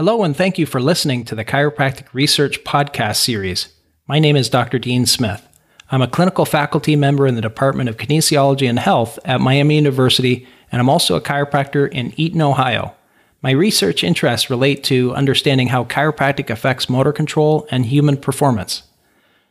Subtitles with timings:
[0.00, 3.68] Hello, and thank you for listening to the Chiropractic Research Podcast Series.
[4.08, 4.78] My name is Dr.
[4.78, 5.46] Dean Smith.
[5.90, 10.48] I'm a clinical faculty member in the Department of Kinesiology and Health at Miami University,
[10.72, 12.94] and I'm also a chiropractor in Eaton, Ohio.
[13.42, 18.84] My research interests relate to understanding how chiropractic affects motor control and human performance.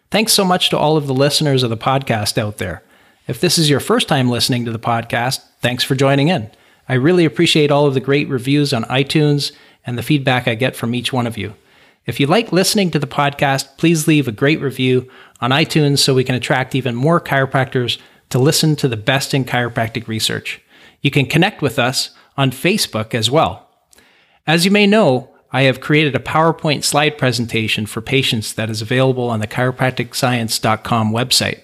[0.09, 2.81] Thanks so much to all of the listeners of the podcast out there.
[3.27, 6.49] If this is your first time listening to the podcast, thanks for joining in.
[6.87, 9.51] I really appreciate all of the great reviews on iTunes
[9.85, 11.55] and the feedback I get from each one of you.
[12.05, 15.09] If you like listening to the podcast, please leave a great review
[15.41, 19.45] on iTunes so we can attract even more chiropractors to listen to the best in
[19.45, 20.61] chiropractic research.
[21.01, 23.69] You can connect with us on Facebook as well.
[24.47, 28.81] As you may know, I have created a PowerPoint slide presentation for patients that is
[28.81, 31.61] available on the chiropracticscience.com website.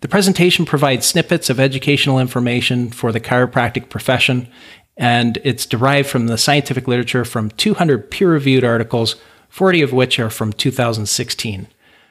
[0.00, 4.48] The presentation provides snippets of educational information for the chiropractic profession
[4.98, 9.14] and it's derived from the scientific literature from 200 peer reviewed articles,
[9.48, 11.68] 40 of which are from 2016.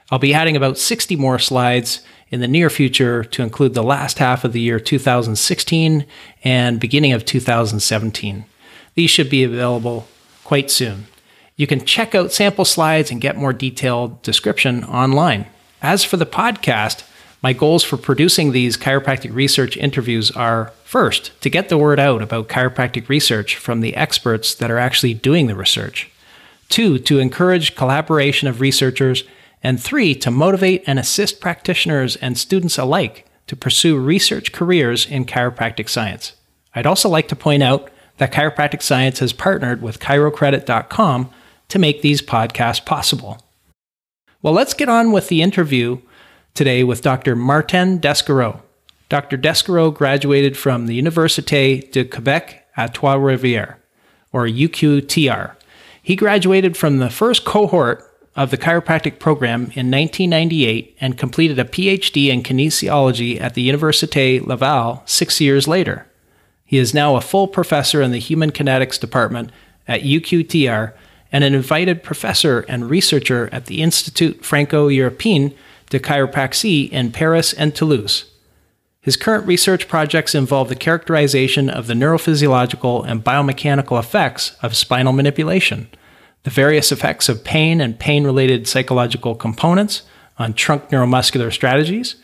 [0.10, 4.20] I'll be adding about 60 more slides in the near future to include the last
[4.20, 6.06] half of the year 2016
[6.46, 8.46] and beginning of 2017.
[8.96, 10.08] These should be available
[10.46, 11.08] quite soon.
[11.58, 15.48] You can check out sample slides and get more detailed description online.
[15.82, 17.04] As for the podcast,
[17.44, 22.22] my goals for producing these chiropractic research interviews are first, to get the word out
[22.22, 26.10] about chiropractic research from the experts that are actually doing the research,
[26.70, 29.26] two, to encourage collaboration of researchers,
[29.62, 35.26] and three, to motivate and assist practitioners and students alike to pursue research careers in
[35.26, 36.34] chiropractic science.
[36.74, 41.30] I'd also like to point out that Chiropractic Science has partnered with chirocredit.com
[41.68, 43.40] to make these podcasts possible.
[44.42, 46.00] Well, let's get on with the interview
[46.54, 47.36] today with Dr.
[47.36, 48.62] Martin Descarreaux.
[49.10, 49.38] Dr.
[49.38, 53.76] Descarreaux graduated from the Université de Quebec at Trois-Rivières,
[54.34, 55.56] or UQTR.
[56.04, 58.04] He graduated from the first cohort
[58.36, 64.46] of the chiropractic program in 1998 and completed a PhD in kinesiology at the Université
[64.46, 66.06] Laval six years later.
[66.64, 69.52] He is now a full professor in the Human Kinetics Department
[69.88, 70.94] at UQTR
[71.32, 75.54] and an invited professor and researcher at the Institut Franco European
[75.90, 78.26] de Chiropraxie in Paris and Toulouse.
[79.08, 85.14] His current research projects involve the characterization of the neurophysiological and biomechanical effects of spinal
[85.14, 85.88] manipulation,
[86.44, 90.02] the various effects of pain and pain related psychological components
[90.38, 92.18] on trunk neuromuscular strategies,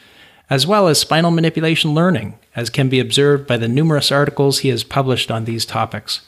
[0.49, 4.67] as well as spinal manipulation learning, as can be observed by the numerous articles he
[4.67, 6.19] has published on these topics.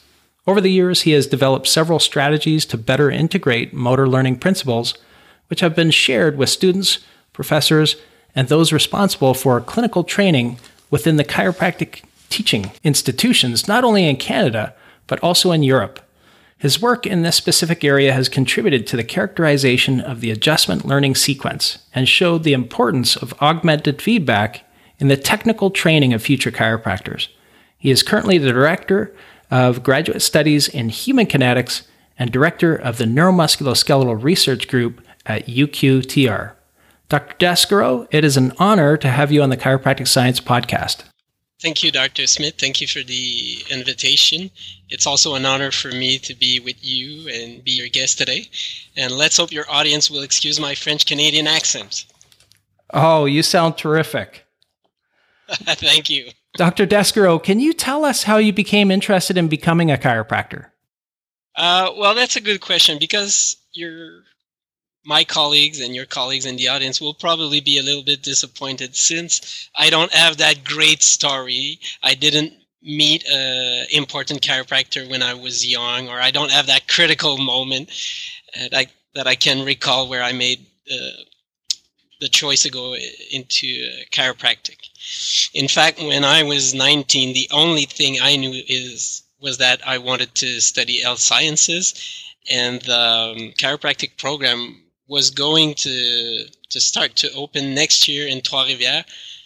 [0.46, 4.94] Over the years, he has developed several strategies to better integrate motor learning principles,
[5.48, 7.00] which have been shared with students
[7.34, 7.96] professors,
[8.36, 10.58] and those responsible for clinical training
[10.90, 14.74] within the chiropractic teaching institutions, not only in Canada,
[15.06, 16.00] but also in Europe.
[16.58, 21.14] His work in this specific area has contributed to the characterization of the adjustment learning
[21.14, 24.64] sequence and showed the importance of augmented feedback
[24.98, 27.28] in the technical training of future chiropractors.
[27.78, 29.14] He is currently the director
[29.50, 31.86] of graduate studies in human kinetics
[32.18, 36.55] and director of the Neuromusculoskeletal Research Group at UQTR.
[37.08, 37.36] Dr.
[37.38, 41.04] Descarreaux, it is an honor to have you on the Chiropractic Science podcast.
[41.62, 42.26] Thank you, Dr.
[42.26, 42.56] Smith.
[42.58, 44.50] Thank you for the invitation.
[44.90, 48.48] It's also an honor for me to be with you and be your guest today.
[48.96, 52.04] And let's hope your audience will excuse my French Canadian accent.
[52.92, 54.44] Oh, you sound terrific.
[55.48, 56.30] Thank you.
[56.56, 56.86] Dr.
[56.86, 60.66] Descarreaux, can you tell us how you became interested in becoming a chiropractor?
[61.54, 64.24] Uh, well, that's a good question because you're
[65.06, 68.96] my colleagues and your colleagues in the audience will probably be a little bit disappointed
[68.96, 71.78] since I don't have that great story.
[72.02, 72.52] I didn't
[72.82, 77.90] meet an important chiropractor when I was young, or I don't have that critical moment
[78.54, 81.22] that I, that I can recall where I made uh,
[82.20, 82.96] the choice to go
[83.30, 84.78] into chiropractic.
[85.54, 89.98] In fact, when I was 19, the only thing I knew is was that I
[89.98, 91.94] wanted to study health sciences,
[92.50, 98.40] and the um, chiropractic program was going to to start to open next year in
[98.40, 99.04] Trois Rivières.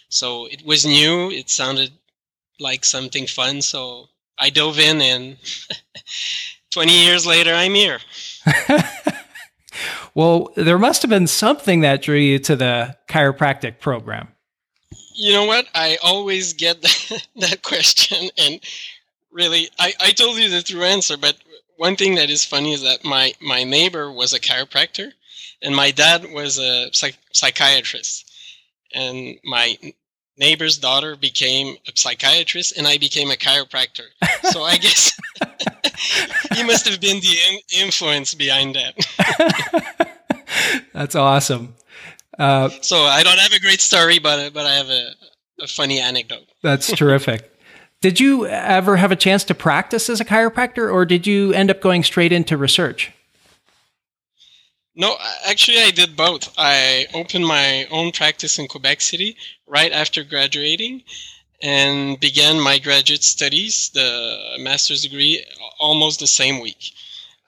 [0.09, 1.31] So it was new.
[1.31, 1.91] It sounded
[2.59, 3.61] like something fun.
[3.61, 5.37] So I dove in, and
[6.71, 7.99] 20 years later, I'm here.
[10.15, 14.29] well, there must have been something that drew you to the chiropractic program.
[15.13, 15.67] You know what?
[15.75, 18.59] I always get that, that question, and
[19.31, 21.37] really, I, I told you the true answer, but
[21.77, 25.13] one thing that is funny is that my, my neighbor was a chiropractor
[25.61, 28.31] and my dad was a psych- psychiatrist
[28.93, 29.77] and my
[30.37, 34.07] neighbor's daughter became a psychiatrist and I became a chiropractor.
[34.43, 35.11] So I guess
[36.55, 40.09] he must have been the in- influence behind that.
[40.93, 41.75] That's awesome.
[42.37, 45.11] Uh, so I don't have a great story, but but I have a,
[45.61, 46.47] a funny anecdote.
[46.63, 47.47] That's terrific.
[48.01, 51.69] Did you ever have a chance to practice as a chiropractor, or did you end
[51.69, 53.11] up going straight into research?
[54.95, 55.15] No,
[55.45, 56.53] actually, I did both.
[56.57, 61.03] I opened my own practice in Quebec City right after graduating
[61.61, 65.45] and began my graduate studies, the master's degree,
[65.79, 66.91] almost the same week.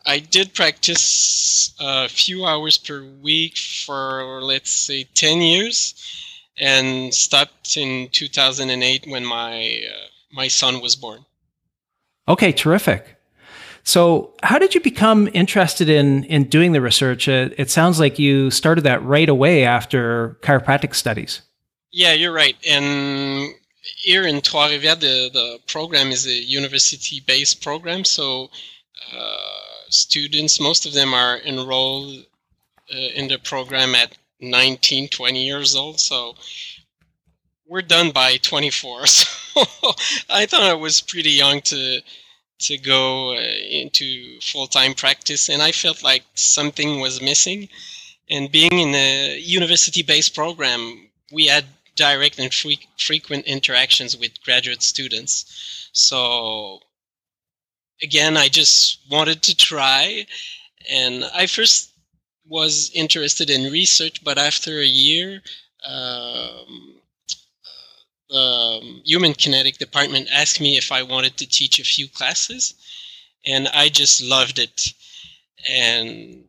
[0.06, 5.96] I did practice a few hours per week for, let's say, 10 years
[6.58, 11.26] and stopped in 2008 when my, uh, my son was born.
[12.28, 13.18] Okay, terrific.
[13.84, 17.28] So, how did you become interested in in doing the research?
[17.28, 21.42] Uh, it sounds like you started that right away after chiropractic studies.
[21.92, 22.56] Yeah, you're right.
[22.68, 28.06] And here in Trois-Rivières, the, the program is a university-based program.
[28.06, 28.50] So,
[29.14, 32.26] uh, students, most of them are enrolled
[32.92, 36.00] uh, in the program at 19, 20 years old.
[36.00, 36.36] So,
[37.68, 39.06] we're done by 24.
[39.54, 39.62] So,
[40.32, 42.02] I thought I was pretty young to
[42.68, 43.40] to go uh,
[43.82, 47.68] into full-time practice and i felt like something was missing.
[48.30, 51.66] And being in a university-based program we had
[51.96, 55.90] direct and fre- frequent interactions with graduate students.
[55.94, 56.80] So
[58.04, 60.26] again i just wanted to try
[60.92, 61.92] and i first
[62.48, 65.42] was interested in research but after a year
[65.86, 66.96] um,
[68.34, 72.74] um, human kinetic department asked me if I wanted to teach a few classes,
[73.46, 74.94] and I just loved it,
[75.70, 76.46] and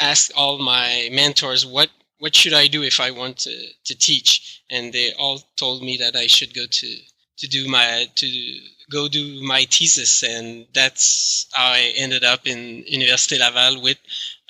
[0.00, 4.62] asked all my mentors what what should I do if I want to, to teach,
[4.70, 6.96] and they all told me that I should go to
[7.38, 8.60] to do my to
[8.90, 13.98] go do my thesis, and that's how I ended up in Université Laval with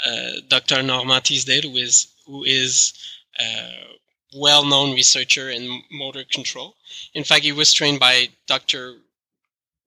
[0.06, 0.82] uh, Dr.
[0.82, 2.92] Normand Teasdale, who is who is
[3.38, 3.92] uh,
[4.34, 6.76] well-known researcher in motor control.
[7.14, 8.96] In fact, he was trained by Dr.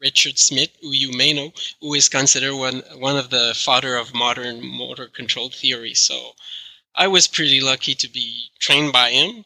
[0.01, 4.15] Richard Schmidt, who you may know, who is considered one one of the father of
[4.15, 5.93] modern motor control theory.
[5.93, 6.35] So
[6.95, 9.45] I was pretty lucky to be trained by him.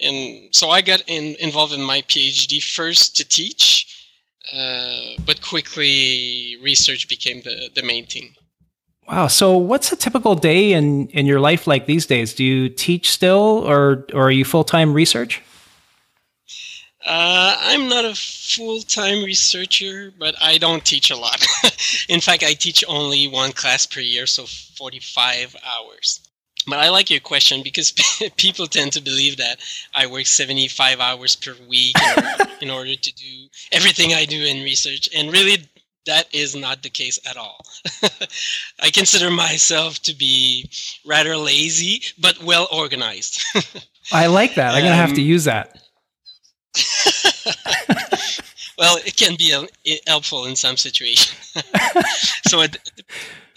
[0.00, 4.06] And so I got in, involved in my PhD first to teach,
[4.52, 8.34] uh, but quickly research became the, the main thing.
[9.08, 9.26] Wow.
[9.26, 12.34] So what's a typical day in, in your life like these days?
[12.34, 15.42] Do you teach still or, or are you full time research?
[17.04, 21.44] Uh, I'm not a full time researcher, but I don't teach a lot.
[22.08, 26.20] in fact, I teach only one class per year, so 45 hours.
[26.66, 27.92] But I like your question because
[28.36, 29.58] people tend to believe that
[29.94, 34.44] I work 75 hours per week in order, in order to do everything I do
[34.44, 35.08] in research.
[35.16, 35.66] And really,
[36.06, 37.64] that is not the case at all.
[38.80, 40.68] I consider myself to be
[41.06, 43.40] rather lazy, but well organized.
[44.12, 44.74] I like that.
[44.74, 45.78] I'm um, going to have to um, use that.
[48.78, 49.54] well, it can be
[50.06, 51.54] helpful in some situations.
[52.48, 52.68] so, a,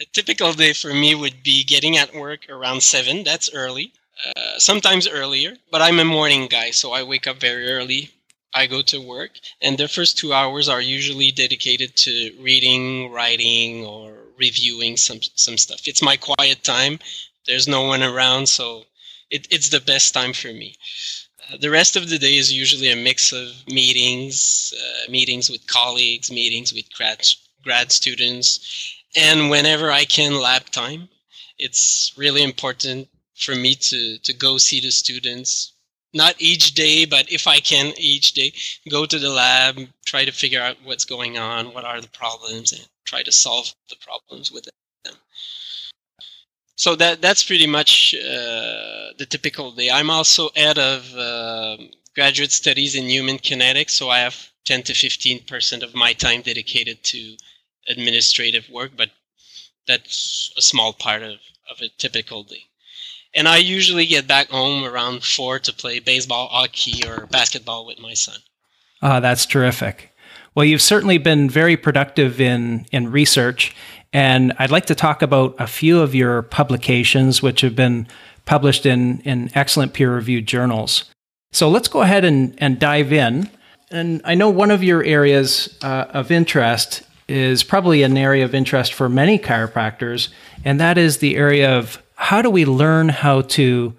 [0.00, 3.24] a, typical day for me would be getting at work around seven.
[3.24, 3.92] That's early.
[4.24, 8.10] Uh, sometimes earlier, but I'm a morning guy, so I wake up very early,
[8.56, 13.84] I go to work, and the first two hours are usually dedicated to reading, writing,
[13.84, 15.86] or reviewing some some stuff.
[15.86, 16.98] It's my quiet time.
[17.46, 18.86] There's no one around, so
[19.30, 20.74] it, it's the best time for me.
[21.44, 25.66] Uh, the rest of the day is usually a mix of meetings, uh, meetings with
[25.66, 27.20] colleagues, meetings with grad
[27.62, 28.48] grad students,
[29.14, 31.10] and whenever I can, lab time.
[31.58, 35.72] It's really important for me to to go see the students,
[36.16, 38.52] not each day, but if I can each day,
[38.88, 42.72] go to the lab, try to figure out what's going on, what are the problems,
[42.72, 45.14] and try to solve the problems with them.
[46.76, 49.90] So that that's pretty much uh, the typical day.
[49.90, 51.76] I'm also head of uh,
[52.14, 56.42] graduate studies in human kinetics, so I have 10 to 15 percent of my time
[56.42, 57.36] dedicated to
[57.88, 59.10] administrative work, but
[59.86, 61.38] that's a small part of,
[61.70, 62.64] of a typical day
[63.36, 68.00] and I usually get back home around four to play baseball, hockey, or basketball with
[68.00, 68.38] my son.
[69.02, 70.12] Ah, that's terrific.
[70.54, 73.76] Well, you've certainly been very productive in in research,
[74.12, 78.08] and I'd like to talk about a few of your publications, which have been
[78.46, 81.04] published in in excellent peer-reviewed journals.
[81.52, 83.50] So let's go ahead and and dive in.
[83.90, 88.54] And I know one of your areas uh, of interest is probably an area of
[88.54, 90.28] interest for many chiropractors,
[90.64, 93.94] and that is the area of how do we learn how to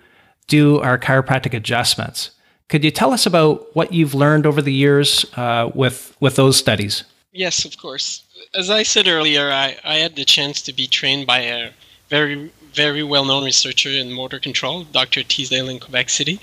[0.48, 2.31] do our chiropractic adjustments?
[2.69, 6.57] Could you tell us about what you've learned over the years uh, with with those
[6.57, 7.03] studies?
[7.31, 8.24] Yes, of course.
[8.55, 11.72] As I said earlier, I, I had the chance to be trained by a
[12.10, 15.24] very very well known researcher in motor control, Dr.
[15.24, 16.39] Teasdale in Quebec City.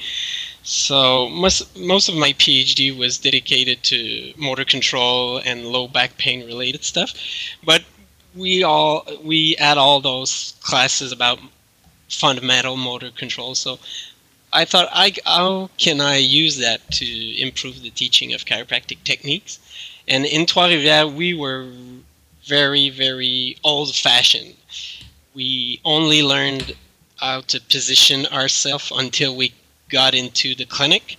[0.64, 6.46] So most most of my PhD was dedicated to motor control and low back pain
[6.46, 7.12] related stuff,
[7.62, 7.84] but
[8.34, 11.38] we all we had all those classes about
[12.08, 13.54] fundamental motor control.
[13.54, 13.78] So
[14.54, 17.06] I thought, I, how can I use that to
[17.42, 19.58] improve the teaching of chiropractic techniques?
[20.06, 21.68] And in Trois-Rivières, we were
[22.44, 24.54] very, very old-fashioned.
[25.34, 26.76] We only learned
[27.16, 29.52] how to position ourselves until we
[30.00, 31.16] got into the clinic,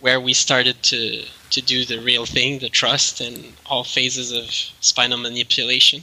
[0.00, 1.02] where we started to
[1.54, 4.46] to do the real thing, the trust, and all phases of
[4.80, 6.00] spinal manipulation.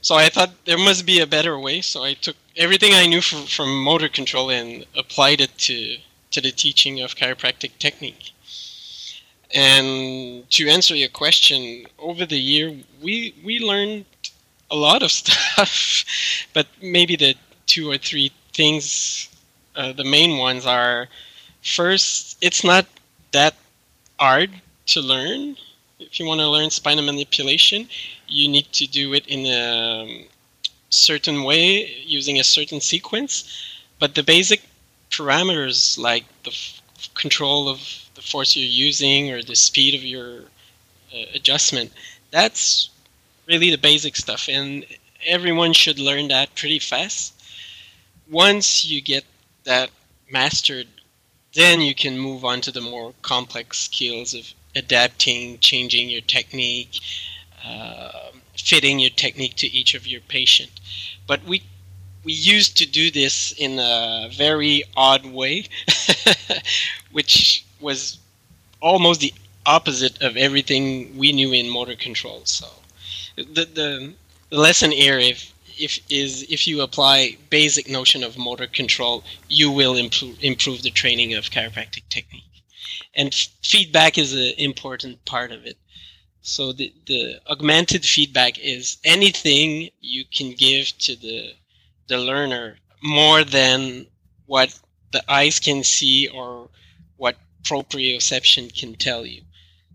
[0.00, 1.80] So I thought there must be a better way.
[1.82, 5.76] So I took everything I knew from, from motor control and applied it to
[6.34, 8.32] to the teaching of chiropractic technique.
[9.54, 12.66] And to answer your question, over the year
[13.02, 14.04] we we learned
[14.70, 16.04] a lot of stuff,
[16.52, 17.34] but maybe the
[17.66, 19.28] two or three things,
[19.76, 21.08] uh, the main ones are
[21.62, 22.86] first, it's not
[23.32, 23.54] that
[24.18, 24.50] hard
[24.86, 25.56] to learn.
[25.98, 27.88] If you want to learn spinal manipulation,
[28.28, 30.26] you need to do it in a
[30.90, 33.44] certain way using a certain sequence,
[33.98, 34.62] but the basic
[35.10, 36.80] parameters like the f-
[37.14, 37.78] control of
[38.14, 40.40] the force you're using or the speed of your
[41.14, 41.92] uh, adjustment,
[42.30, 42.90] that's
[43.46, 44.84] really the basic stuff, and
[45.26, 47.32] everyone should learn that pretty fast.
[48.30, 49.24] Once you get
[49.64, 49.90] that
[50.30, 50.88] mastered,
[51.54, 57.00] then you can move on to the more complex skills of adapting, changing your technique,
[57.64, 60.70] uh, fitting your technique to each of your patient.
[61.26, 61.62] But we
[62.24, 65.66] we used to do this in a very odd way,
[67.12, 68.18] which was
[68.80, 69.34] almost the
[69.66, 72.42] opposite of everything we knew in motor control.
[72.44, 72.66] So
[73.36, 74.14] the the,
[74.50, 79.70] the lesson here if if is if you apply basic notion of motor control, you
[79.70, 82.62] will improve improve the training of chiropractic technique.
[83.14, 85.78] And f- feedback is an important part of it.
[86.42, 91.54] So the, the augmented feedback is anything you can give to the
[92.06, 94.06] the learner more than
[94.46, 94.78] what
[95.12, 96.68] the eyes can see or
[97.16, 99.42] what proprioception can tell you.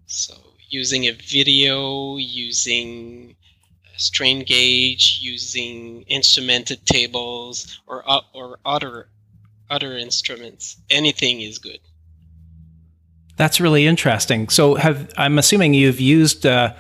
[0.08, 0.34] So
[0.70, 3.36] using a video, using
[4.00, 8.04] strain gauge, using instrumented tables or
[8.34, 9.08] or other
[9.70, 11.80] other instruments, anything is good.
[13.36, 14.50] That's really interesting.
[14.50, 16.74] So, have I'm assuming you've used uh,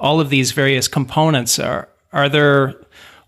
[0.00, 1.58] all of these various components.
[1.58, 2.74] Are are there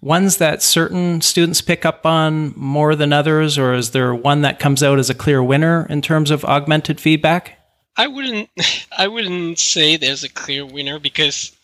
[0.00, 4.58] ones that certain students pick up on more than others, or is there one that
[4.58, 7.58] comes out as a clear winner in terms of augmented feedback?
[7.96, 8.48] I wouldn't.
[8.96, 11.56] I wouldn't say there's a clear winner because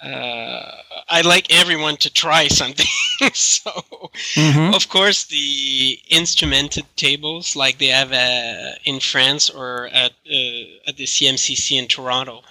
[0.00, 0.72] uh,
[1.08, 2.86] I like everyone to try something.
[3.32, 4.74] so, mm-hmm.
[4.74, 10.96] of course, the instrumented tables, like they have uh, in France or at uh, at
[10.96, 12.42] the CMCC in Toronto,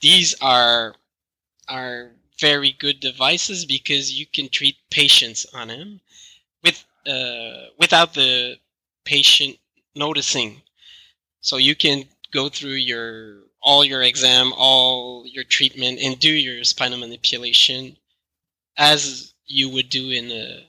[0.00, 0.94] these are
[1.68, 6.00] are very good devices because you can treat patients on them
[6.62, 8.58] with uh, without the
[9.04, 9.58] patient
[9.94, 10.62] noticing.
[11.40, 16.64] So you can go through your all your exam, all your treatment, and do your
[16.64, 17.96] spinal manipulation
[18.76, 20.66] as you would do in a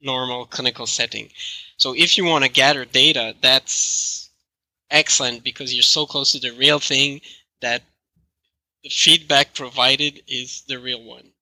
[0.00, 1.28] normal clinical setting.
[1.76, 4.30] So if you want to gather data, that's
[4.90, 7.20] excellent because you're so close to the real thing
[7.60, 7.82] that
[8.82, 11.32] the feedback provided is the real one.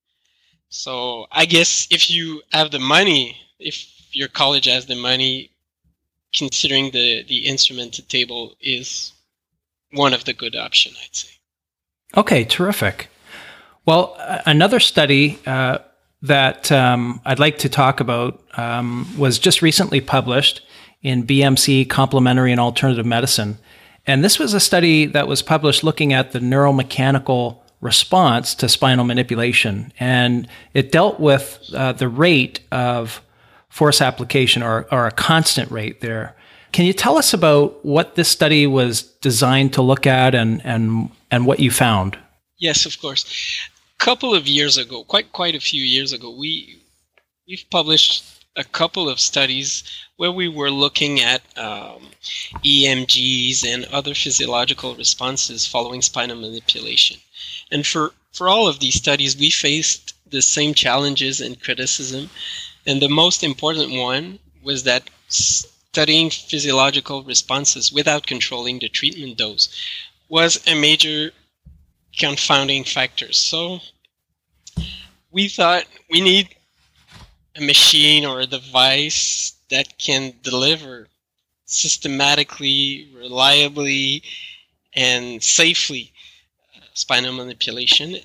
[0.69, 5.51] So I guess if you have the money, if your college has the money,
[6.33, 9.13] considering the the instrumented table is
[9.93, 11.29] one of the good option, I'd say.
[12.17, 13.09] Okay, terrific.
[13.87, 14.17] Well,
[14.47, 15.79] another study uh,
[16.23, 20.63] that um, I'd like to talk about um, was just recently published
[21.03, 23.59] in BMC Complementary and Alternative Medicine.
[24.07, 29.05] And this was a study that was published looking at the neuromechanical response to spinal
[29.05, 29.93] manipulation.
[29.99, 33.23] And it dealt with uh, the rate of
[33.69, 36.37] force application or, or a constant rate there.
[36.73, 41.11] Can you tell us about what this study was designed to look at and, and,
[41.31, 42.19] and what you found?
[42.59, 43.25] Yes, of course.
[43.99, 46.81] A couple of years ago, quite quite a few years ago, we
[47.49, 49.83] we've published a couple of studies
[50.17, 52.03] where we were looking at um,
[52.65, 57.17] EMGs and other physiological responses following spinal manipulation.
[57.71, 62.29] And for, for all of these studies, we faced the same challenges and criticism.
[62.87, 65.09] And the most important one was that
[65.93, 69.69] studying physiological responses without controlling the treatment dose
[70.29, 71.33] was a major
[72.17, 73.33] confounding factor.
[73.33, 73.81] So
[75.33, 76.49] we thought we need
[77.57, 81.09] a machine or a device that can deliver
[81.65, 84.23] systematically, reliably,
[84.95, 86.13] and safely
[86.77, 88.17] uh, spinal manipulation.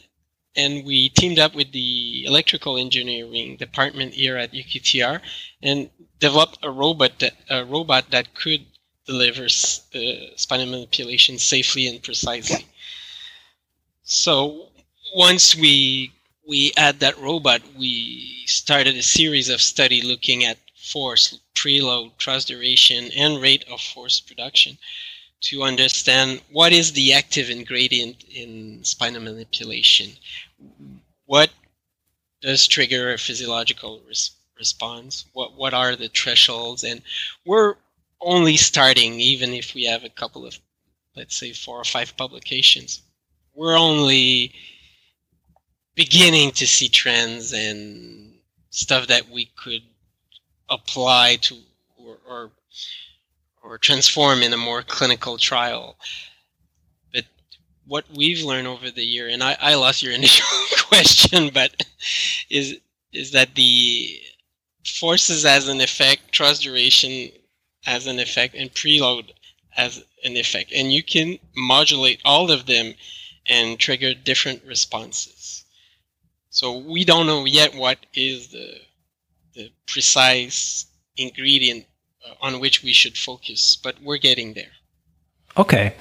[0.56, 5.20] And we teamed up with the electrical engineering department here at UQTR
[5.62, 8.66] and developed a robot that, a robot that could
[9.06, 9.48] deliver uh,
[10.36, 12.66] spinal manipulation safely and precisely.
[14.04, 14.70] So
[15.14, 16.12] once we
[16.48, 22.48] we add that robot, we started a series of study looking at force, preload, thrust
[22.48, 24.78] duration, and rate of force production
[25.42, 30.12] to understand what is the active ingredient in spinal manipulation.
[31.26, 31.52] What
[32.42, 35.26] does trigger a physiological res- response?
[35.34, 36.84] What what are the thresholds?
[36.84, 37.02] And
[37.46, 37.76] we're
[38.22, 40.58] only starting, even if we have a couple of,
[41.16, 43.02] let's say, four or five publications.
[43.54, 44.54] We're only
[45.96, 48.34] beginning to see trends and
[48.70, 49.82] stuff that we could
[50.70, 51.56] apply to
[51.98, 52.52] or, or
[53.64, 55.98] or transform in a more clinical trial.
[57.14, 57.26] But
[57.88, 60.46] what we've learned over the year, and I, I lost your initial
[60.88, 61.84] question, but
[62.50, 62.78] is
[63.14, 64.20] is that the
[64.86, 67.30] forces as an effect, thrust duration
[67.86, 69.32] as an effect, and preload
[69.78, 72.94] as an effect, and you can modulate all of them
[73.48, 75.66] and trigger different responses.
[76.50, 78.80] So we don't know yet what is the
[79.56, 80.86] the precise
[81.18, 81.86] ingredient
[82.26, 84.72] uh, on which we should focus, but we're getting there.
[85.58, 85.96] Okay,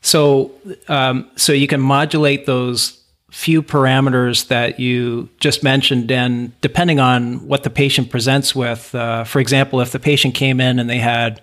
[0.00, 0.52] so
[0.88, 2.97] um, so you can modulate those
[3.30, 9.24] few parameters that you just mentioned, and depending on what the patient presents with, uh,
[9.24, 11.42] for example, if the patient came in and they had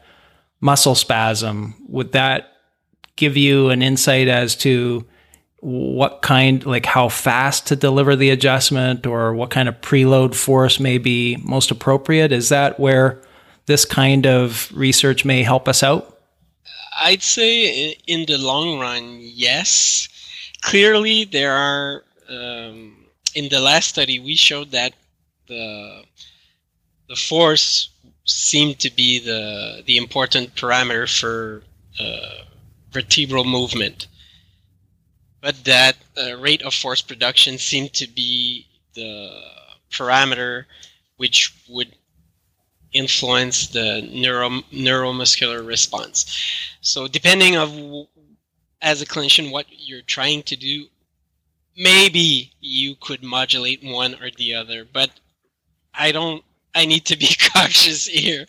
[0.61, 2.51] muscle spasm, would that
[3.15, 5.05] give you an insight as to
[5.59, 10.79] what kind, like how fast to deliver the adjustment or what kind of preload force
[10.79, 12.31] may be most appropriate?
[12.31, 13.21] Is that where
[13.65, 16.19] this kind of research may help us out?
[16.99, 20.07] I'd say in the long run, yes.
[20.65, 24.93] Clearly, there are, um, in the last study, we showed that
[25.47, 26.03] the,
[27.07, 27.89] the force
[28.25, 31.63] seemed to be the, the important parameter for
[31.99, 32.43] uh,
[32.91, 34.07] vertebral movement
[35.45, 39.29] but that uh, rate of force production seemed to be the
[39.91, 40.65] parameter
[41.17, 41.95] which would
[42.93, 46.25] influence the neuro, neuromuscular response.
[46.81, 47.69] So depending of
[48.81, 50.85] as a clinician what you're trying to do,
[51.77, 55.11] maybe you could modulate one or the other, but
[55.93, 58.45] I don't I need to be cautious here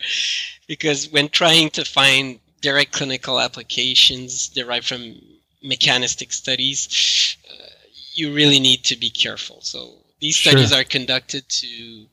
[0.67, 5.15] because when trying to find direct clinical applications derived from
[5.63, 7.69] mechanistic studies, uh,
[8.13, 9.61] you really need to be careful.
[9.61, 10.51] So these sure.
[10.51, 12.05] studies are conducted to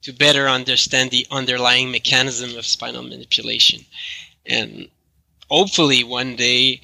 [0.00, 3.84] to better understand the underlying mechanism of spinal manipulation,
[4.46, 4.88] and
[5.50, 6.80] hopefully one day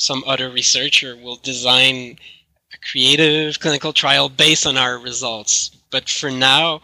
[0.00, 2.16] some other researcher will design
[2.72, 5.70] a creative clinical trial based on our results.
[5.90, 6.80] But for now,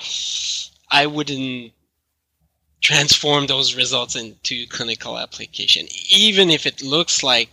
[0.91, 1.73] I wouldn't
[2.83, 5.87] transform those results into clinical application.
[6.11, 7.49] Even if it looks like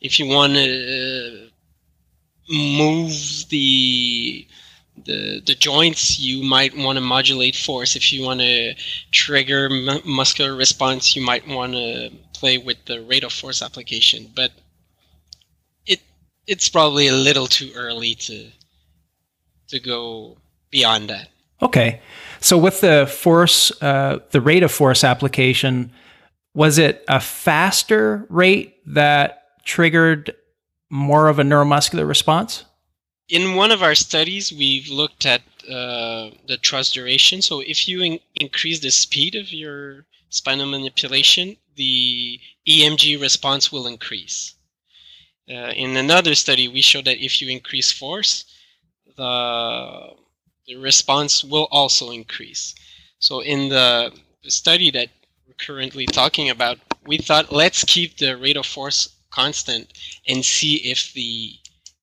[0.00, 3.12] if you want to uh, move
[3.48, 4.46] the
[5.06, 7.96] the the joints you might want to modulate force.
[7.96, 8.74] If you want to
[9.10, 14.30] trigger mu- muscular response you might want to play with the rate of force application.
[14.36, 14.52] But
[16.50, 18.50] it's probably a little too early to
[19.68, 20.36] to go
[20.70, 21.28] beyond that
[21.62, 22.00] okay
[22.40, 25.92] so with the force, uh, the rate of force application,
[26.54, 30.34] was it a faster rate that triggered
[30.88, 32.64] more of a neuromuscular response?
[33.28, 37.42] In one of our studies, we've looked at uh, the thrust duration.
[37.42, 43.86] So if you in- increase the speed of your spinal manipulation, the EMG response will
[43.86, 44.54] increase.
[45.50, 48.44] Uh, in another study, we showed that if you increase force,
[49.16, 50.10] the
[50.66, 52.74] the response will also increase.
[53.18, 54.12] So in the
[54.46, 55.08] study that
[55.46, 59.92] we're currently talking about, we thought let's keep the rate of force constant
[60.28, 61.54] and see if the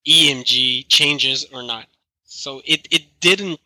[0.05, 1.87] EMG changes or not.
[2.23, 3.59] So it, it didn't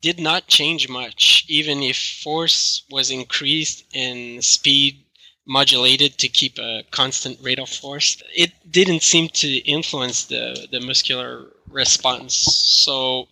[0.00, 5.05] did not change much, even if force was increased and speed
[5.46, 8.22] modulated to keep a constant rate of force.
[8.34, 12.34] It didn't seem to influence the, the muscular response.
[12.34, 13.28] So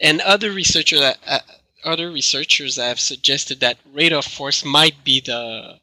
[0.00, 1.38] and other researchers uh,
[1.84, 5.78] other researchers have suggested that rate of force might be the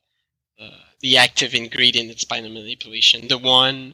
[0.60, 0.70] uh,
[1.02, 3.94] the active ingredient in spinal manipulation, the one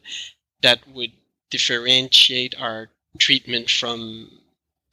[0.62, 1.12] that would
[1.50, 4.30] differentiate our treatment from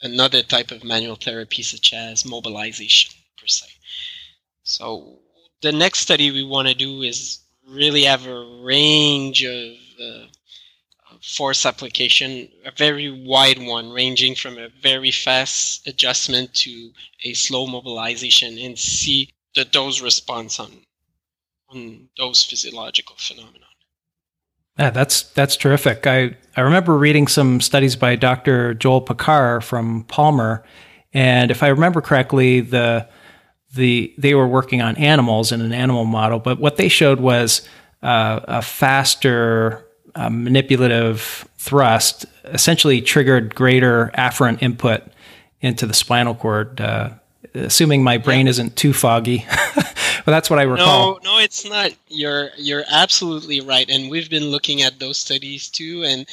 [0.01, 3.67] another type of manual therapy, such as mobilization per se.
[4.63, 5.19] So
[5.61, 10.25] the next study we want to do is really have a range of uh,
[11.21, 16.91] force application, a very wide one, ranging from a very fast adjustment to
[17.23, 20.71] a slow mobilization, and see the dose response on
[21.69, 23.65] on those physiological phenomena.
[24.79, 26.05] Yeah, that's that's terrific.
[26.05, 28.75] I, I remember reading some studies by Dr.
[28.75, 30.63] Joel Pickar from Palmer,
[31.13, 33.09] and if I remember correctly, the
[33.73, 37.67] the they were working on animals in an animal model, but what they showed was
[38.01, 45.03] uh, a faster uh, manipulative thrust essentially triggered greater afferent input
[45.61, 46.79] into the spinal cord.
[46.79, 47.09] Uh,
[47.53, 48.51] assuming my brain yeah.
[48.51, 51.19] isn't too foggy, but that's what I recall.
[51.23, 51.91] No, no, it's not.
[52.07, 56.27] You're you're absolutely right, and we've been looking at those studies too, and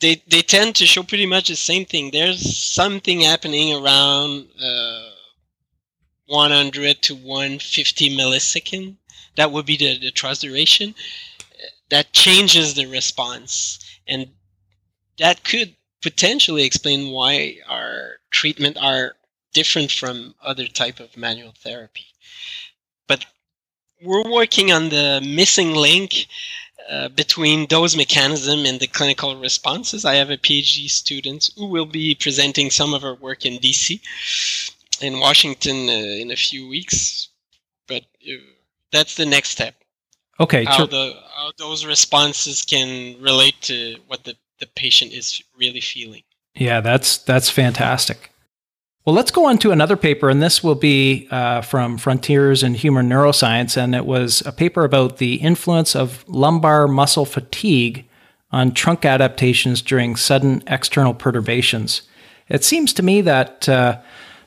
[0.00, 2.10] they they tend to show pretty much the same thing.
[2.10, 4.48] There's something happening around.
[4.62, 5.08] Uh,
[6.26, 8.96] 100 to 150 millisecond.
[9.36, 10.94] That would be the, the thrust duration.
[11.90, 13.78] That changes the response.
[14.06, 14.28] And
[15.18, 19.16] that could potentially explain why our treatment are
[19.52, 22.06] different from other type of manual therapy.
[23.06, 23.24] But
[24.02, 26.26] we're working on the missing link
[26.90, 30.04] uh, between those mechanism and the clinical responses.
[30.04, 34.00] I have a PhD student who will be presenting some of her work in DC
[35.02, 37.28] in Washington uh, in a few weeks.
[37.88, 38.36] But uh,
[38.92, 39.74] that's the next step.
[40.40, 40.64] Okay.
[40.64, 46.22] How, the, how those responses can relate to what the, the patient is really feeling.
[46.54, 48.30] Yeah, that's that's fantastic.
[49.04, 52.74] Well, let's go on to another paper, and this will be uh, from Frontiers in
[52.74, 58.04] Human Neuroscience, and it was a paper about the influence of lumbar muscle fatigue
[58.52, 62.02] on trunk adaptations during sudden external perturbations.
[62.48, 63.98] It seems to me that uh,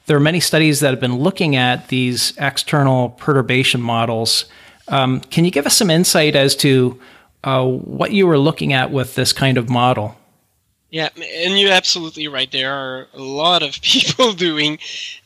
[0.06, 4.46] there are many studies that have been looking at these external perturbation models.
[4.88, 7.00] Um, can you give us some insight as to
[7.44, 10.16] uh, what you were looking at with this kind of model?
[10.92, 12.50] Yeah, and you're absolutely right.
[12.52, 14.80] There are a lot of people doing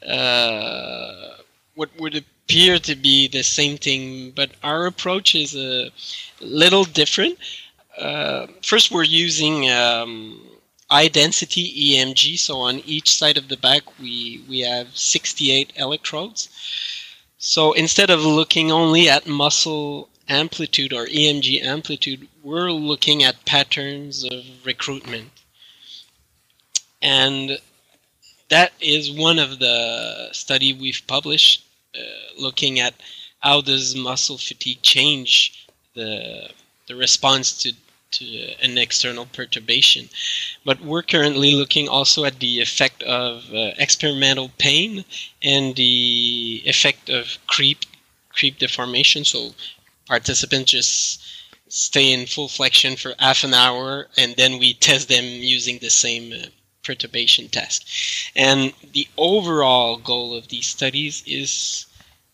[0.08, 1.36] uh,
[1.76, 5.92] what would appear to be the same thing, but our approach is a
[6.42, 7.38] little different.
[7.98, 10.49] Uh, first, we're using um,
[10.90, 12.38] high density EMG.
[12.40, 16.50] So on each side of the back, we, we have 68 electrodes.
[17.38, 24.24] So instead of looking only at muscle amplitude or EMG amplitude, we're looking at patterns
[24.24, 25.30] of recruitment.
[27.02, 27.60] And
[28.50, 32.02] that is one of the study we've published uh,
[32.38, 32.94] looking at
[33.40, 36.50] how does muscle fatigue change the
[36.88, 37.74] the response to
[38.12, 38.26] to
[38.62, 40.10] an external perturbation.
[40.66, 45.06] But we're currently looking also at the effect of uh, experimental pain
[45.42, 47.86] and the effect of creep
[48.32, 49.26] creep deformation.
[49.26, 49.54] So
[50.08, 51.22] participants just
[51.68, 55.90] stay in full flexion for half an hour and then we test them using the
[55.90, 56.48] same uh,
[56.84, 57.86] perturbation test.
[58.36, 61.86] And the overall goal of these studies is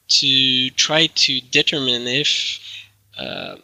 [0.08, 2.60] to try to determine if
[3.18, 3.56] uh,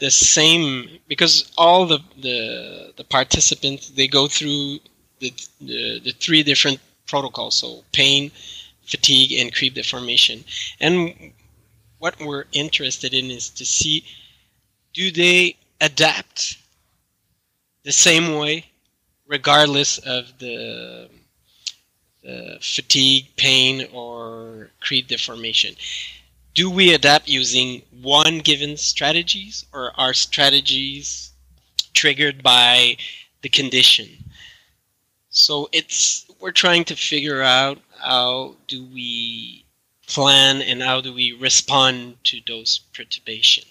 [0.00, 4.78] the same because all the the, the participants they go through
[5.20, 8.30] the, the, the three different protocols so pain
[8.88, 10.42] fatigue and creep deformation.
[10.80, 11.32] And
[11.98, 14.04] what we're interested in is to see
[14.94, 16.56] do they adapt
[17.84, 18.64] the same way
[19.26, 21.08] regardless of the,
[22.22, 25.74] the fatigue pain or creep deformation
[26.58, 31.30] do we adapt using one given strategies or are strategies
[31.94, 32.96] triggered by
[33.42, 34.08] the condition?
[35.30, 39.66] So it's we're trying to figure out how do we
[40.08, 43.62] plan and how do we respond to those perturbation.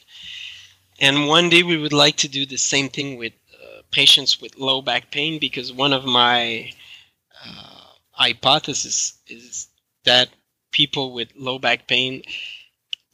[0.98, 4.58] And one day we would like to do the same thing with uh, patients with
[4.58, 6.72] low back pain because one of my
[7.46, 9.68] uh, hypotheses is
[10.06, 10.30] that
[10.72, 12.24] people with low back pain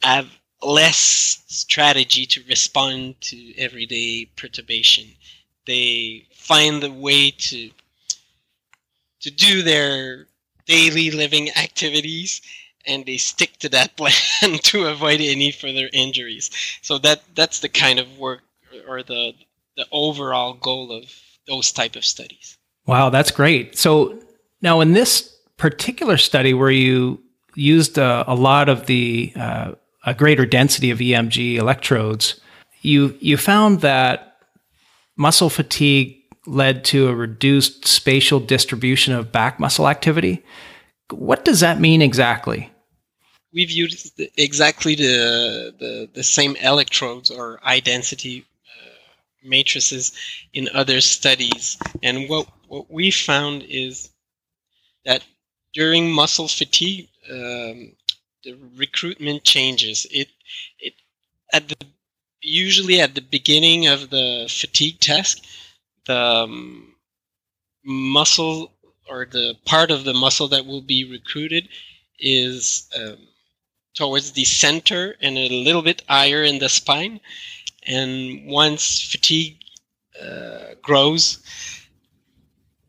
[0.04, 0.28] have
[0.62, 5.06] less strategy to respond to everyday perturbation.
[5.66, 7.70] They find a way to
[9.20, 10.26] to do their
[10.66, 12.42] daily living activities
[12.86, 16.50] and they stick to that plan to avoid any further injuries.
[16.82, 18.42] So that that's the kind of work
[18.86, 19.32] or the
[19.76, 21.04] the overall goal of
[21.46, 22.58] those type of studies.
[22.86, 23.76] Wow, that's great.
[23.76, 24.18] So
[24.60, 27.22] now in this particular study where you
[27.54, 29.72] used a, a lot of the uh,
[30.06, 32.40] a greater density of EMG electrodes,
[32.82, 34.36] you you found that
[35.16, 40.44] muscle fatigue led to a reduced spatial distribution of back muscle activity.
[41.10, 42.70] What does that mean exactly?
[43.52, 49.14] We've used exactly the, the, the same electrodes or high density uh,
[49.44, 50.12] matrices
[50.52, 51.78] in other studies.
[52.02, 54.10] And what, what we found is
[55.04, 55.24] that
[55.72, 57.92] during muscle fatigue, um,
[58.44, 60.06] the recruitment changes.
[60.10, 60.28] It,
[60.78, 60.94] it
[61.52, 61.76] at the
[62.44, 65.46] usually at the beginning of the fatigue test,
[66.06, 66.94] the um,
[67.84, 68.72] muscle
[69.08, 71.68] or the part of the muscle that will be recruited
[72.18, 73.16] is um,
[73.94, 77.20] towards the center and a little bit higher in the spine.
[77.86, 79.58] And once fatigue
[80.22, 81.38] uh, grows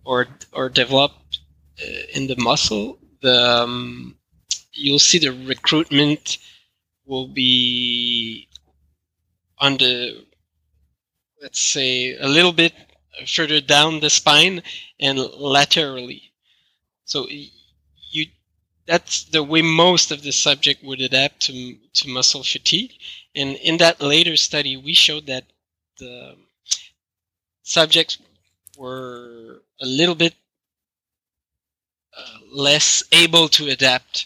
[0.06, 1.40] or or develops
[1.82, 4.16] uh, in the muscle, the um,
[4.76, 6.38] you'll see the recruitment
[7.06, 8.48] will be
[9.62, 10.26] the
[11.42, 12.74] let's say a little bit
[13.28, 14.62] further down the spine
[15.00, 16.34] and laterally.
[17.06, 17.28] So
[18.12, 18.28] you
[18.86, 22.94] that's the way most of the subject would adapt to to muscle fatigue.
[23.36, 25.46] And in that later study, we showed that
[25.98, 26.36] the
[27.64, 28.18] subjects
[28.78, 30.36] were a little bit
[32.18, 34.26] uh, less able to adapt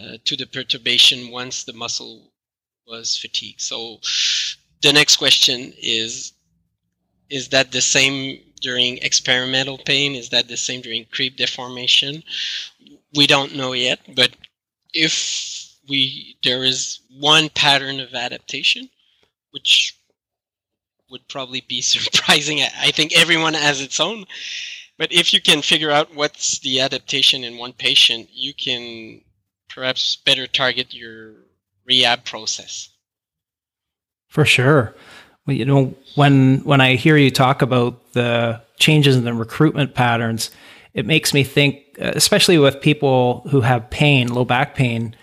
[0.00, 2.32] uh, to the perturbation once the muscle
[2.86, 3.60] was fatigued.
[3.60, 4.00] So
[4.82, 6.32] the next question is
[7.28, 10.16] is that the same during experimental pain?
[10.16, 12.24] Is that the same during creep deformation?
[13.14, 14.30] We don't know yet, but
[14.92, 18.88] if we there is one pattern of adaptation,
[19.50, 19.96] which
[21.10, 22.60] would probably be surprising.
[22.62, 24.24] I think everyone has its own.
[24.98, 29.22] But if you can figure out what's the adaptation in one patient, you can
[29.72, 31.32] perhaps better target your
[31.86, 32.88] rehab process.
[34.28, 34.94] For sure.
[35.46, 39.94] Well, you know, when when I hear you talk about the changes in the recruitment
[39.94, 40.50] patterns,
[40.94, 45.16] it makes me think, especially with people who have pain, low back pain.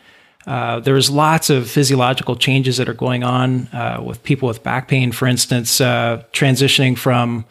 [0.46, 4.88] Uh, there's lots of physiological changes that are going on uh, with people with back
[4.88, 7.46] pain, for instance, uh, transitioning from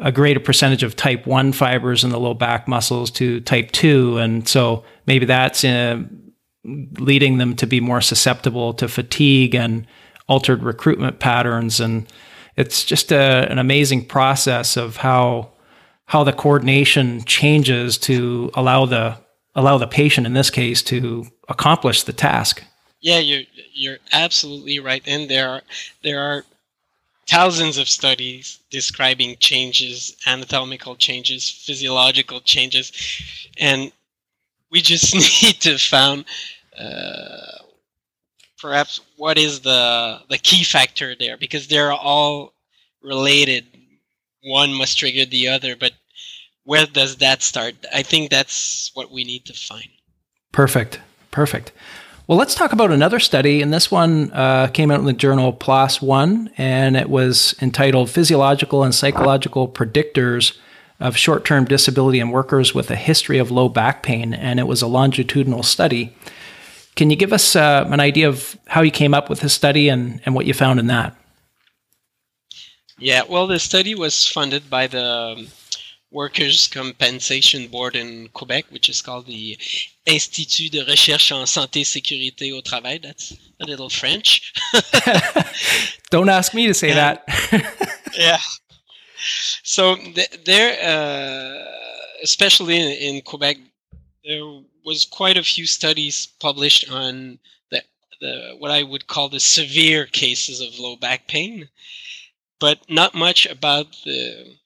[0.00, 4.18] a greater percentage of type 1 fibers in the low back muscles to type 2.
[4.18, 6.02] And so maybe that's uh,
[6.64, 9.86] leading them to be more susceptible to fatigue and
[10.28, 11.80] altered recruitment patterns.
[11.80, 12.06] And
[12.56, 15.50] it's just a, an amazing process of how
[16.06, 19.16] how the coordination changes to allow the
[19.54, 22.62] allow the patient in this case to accomplish the task.
[23.00, 25.02] Yeah, you're you're absolutely right.
[25.06, 25.62] And there are
[26.02, 26.44] there are
[27.26, 32.92] thousands of studies describing changes, anatomical changes, physiological changes,
[33.58, 33.92] and
[34.72, 36.24] we just need to find
[36.76, 37.58] uh,
[38.60, 42.54] perhaps what is the the key factor there because they're all
[43.02, 43.66] related.
[44.44, 45.92] One must trigger the other, but
[46.64, 47.74] where does that start?
[47.94, 49.88] I think that's what we need to find.
[50.50, 51.00] Perfect.
[51.30, 51.72] Perfect.
[52.26, 53.62] Well, let's talk about another study.
[53.62, 58.10] And this one uh, came out in the journal PLOS One, and it was entitled
[58.10, 60.56] Physiological and Psychological Predictors
[61.02, 64.32] of Short Term Disability in Workers with a History of Low Back Pain.
[64.32, 66.14] And it was a longitudinal study.
[66.94, 69.88] Can you give us uh, an idea of how you came up with this study
[69.88, 71.16] and, and what you found in that?
[72.98, 75.48] Yeah, well, the study was funded by the um,
[76.12, 79.58] Workers' Compensation Board in Quebec, which is called the
[80.06, 83.00] Institut de Recherche en Santé Sécurité au Travail.
[83.02, 84.52] That's a little French.
[86.10, 87.16] Don't ask me to say yeah.
[87.24, 87.92] that.
[88.16, 88.38] yeah.
[89.62, 89.96] So
[90.44, 91.64] there, uh,
[92.22, 93.58] especially in, in, Quebec,
[94.24, 94.44] there
[94.84, 97.38] was quite a few studies published on
[97.70, 97.82] the,
[98.20, 101.68] the what I would call the severe cases of low back pain,
[102.60, 104.56] but not much about the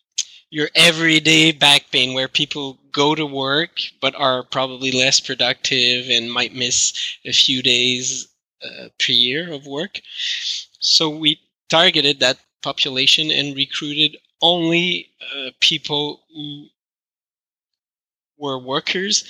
[0.50, 6.32] your everyday back pain where people go to work but are probably less productive and
[6.32, 6.92] might miss
[7.24, 8.28] a few days
[8.64, 10.00] uh, per year of work.
[10.78, 16.66] So we targeted that population and recruited only uh, people who
[18.38, 19.24] were workers,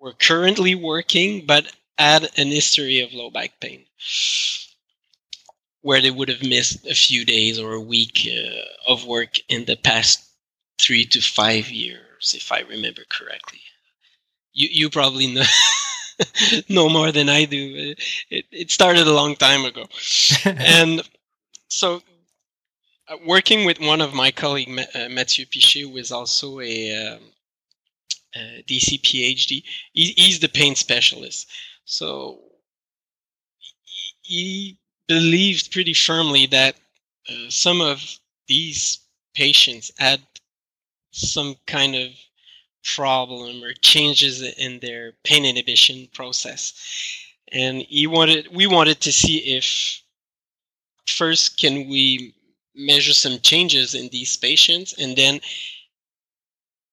[0.00, 3.84] were currently working, but had an history of low back pain
[5.86, 9.64] where they would have missed a few days or a week uh, of work in
[9.66, 10.20] the past
[10.80, 13.60] three to five years, if I remember correctly.
[14.52, 15.44] You you probably know
[16.68, 17.94] know more than I do.
[18.30, 19.86] It it started a long time ago,
[20.44, 21.02] and
[21.68, 22.02] so
[23.26, 27.20] working with one of my colleagues, uh, Mathieu Piché, who is also a um,
[28.34, 29.62] uh, DC PhD.
[29.92, 31.48] He, he's the pain specialist.
[31.84, 32.40] So
[34.22, 36.76] he believed pretty firmly that
[37.28, 38.02] uh, some of
[38.48, 38.98] these
[39.34, 40.20] patients had
[41.12, 42.10] some kind of
[42.94, 46.72] problem or changes in their pain inhibition process
[47.52, 50.02] and he wanted we wanted to see if
[51.06, 52.34] first can we
[52.76, 55.40] measure some changes in these patients and then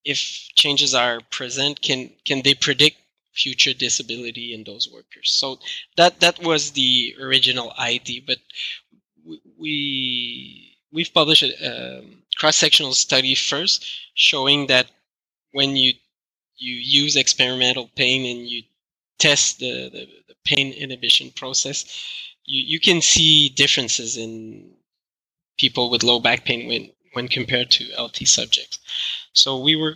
[0.06, 0.18] if
[0.56, 2.98] changes are present can can they predict
[3.34, 5.32] future disability in those workers?
[5.32, 5.60] So
[5.98, 8.40] that that was the original idea but
[9.58, 14.88] we we've published a um, cross-sectional study first showing that
[15.52, 15.94] when you
[16.58, 18.64] you use experimental pain and you
[19.20, 21.86] test the, the, the pain inhibition process
[22.46, 24.72] you, you can see differences in
[25.58, 28.80] people with low back pain when when compared to LT subjects.
[29.34, 29.96] So we were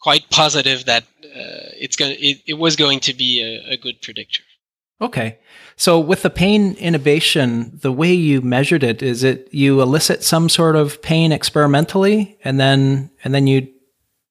[0.00, 4.00] quite positive that uh, it's going it, it was going to be a, a good
[4.02, 4.42] predictor.
[5.00, 5.38] Okay.
[5.76, 10.48] So with the pain inhibition, the way you measured it is it you elicit some
[10.48, 13.68] sort of pain experimentally and then and then you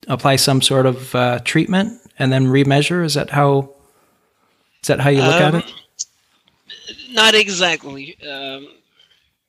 [0.08, 3.74] apply some sort of uh, treatment and then remeasure is that how
[4.82, 5.74] is that how you look um, at it?
[7.12, 8.18] Not exactly.
[8.24, 8.68] Um,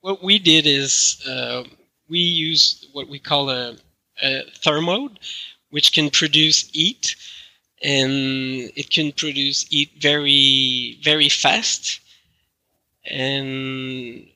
[0.08, 1.64] what we did is uh,
[2.08, 3.76] we use what we call a,
[4.22, 5.18] a thermode,
[5.68, 7.14] which can produce heat,
[7.82, 8.10] and
[8.74, 12.00] it can produce heat very very fast,
[13.04, 14.26] and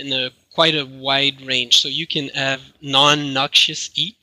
[0.00, 1.80] in a quite a wide range.
[1.80, 4.16] So you can have non-noxious heat,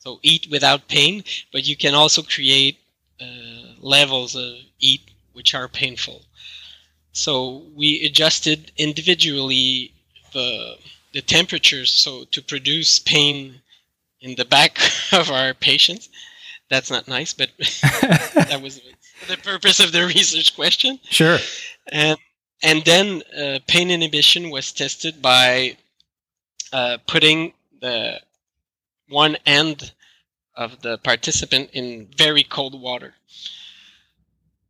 [0.00, 2.78] so heat without pain, but you can also create
[3.20, 5.02] uh, levels of heat
[5.34, 6.22] which are painful.
[7.12, 9.92] So we adjusted individually
[10.36, 10.76] the
[11.12, 13.62] the temperatures so to produce pain
[14.20, 14.78] in the back
[15.12, 16.08] of our patients.
[16.68, 18.80] That's not nice, but that was
[19.28, 20.98] the purpose of the research question.
[21.08, 21.38] Sure.
[21.90, 22.18] And
[22.62, 25.76] and then uh, pain inhibition was tested by
[26.72, 28.20] uh, putting the
[29.08, 29.92] one end
[30.56, 33.14] of the participant in very cold water.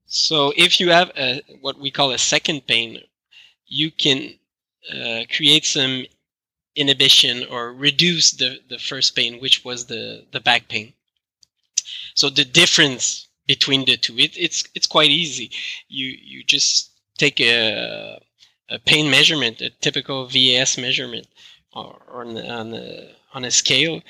[0.07, 3.01] So if you have a, what we call a second pain,
[3.67, 4.35] you can
[4.93, 6.07] uh, create some
[6.75, 10.93] inhibition or reduce the, the first pain, which was the, the back pain.
[12.15, 15.51] So the difference between the two, it, it's it's quite easy.
[15.89, 18.21] You you just take a,
[18.69, 21.27] a pain measurement, a typical VAS measurement,
[21.73, 24.03] or, on, on, a, on a scale,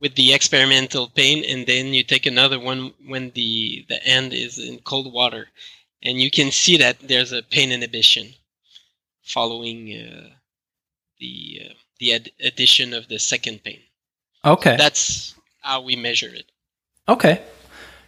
[0.00, 4.58] with the experimental pain and then you take another one when the the end is
[4.58, 5.48] in cold water
[6.02, 8.32] and you can see that there's a pain inhibition
[9.32, 10.28] following uh,
[11.18, 13.80] the uh, the ad- addition of the second pain
[14.44, 14.76] okay.
[14.76, 16.46] That's how we measure it.
[17.08, 17.42] Okay.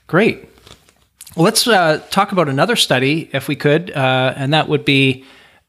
[0.06, 0.48] Great.
[1.36, 5.24] Well, let's uh, talk about another study if we could uh, and that would be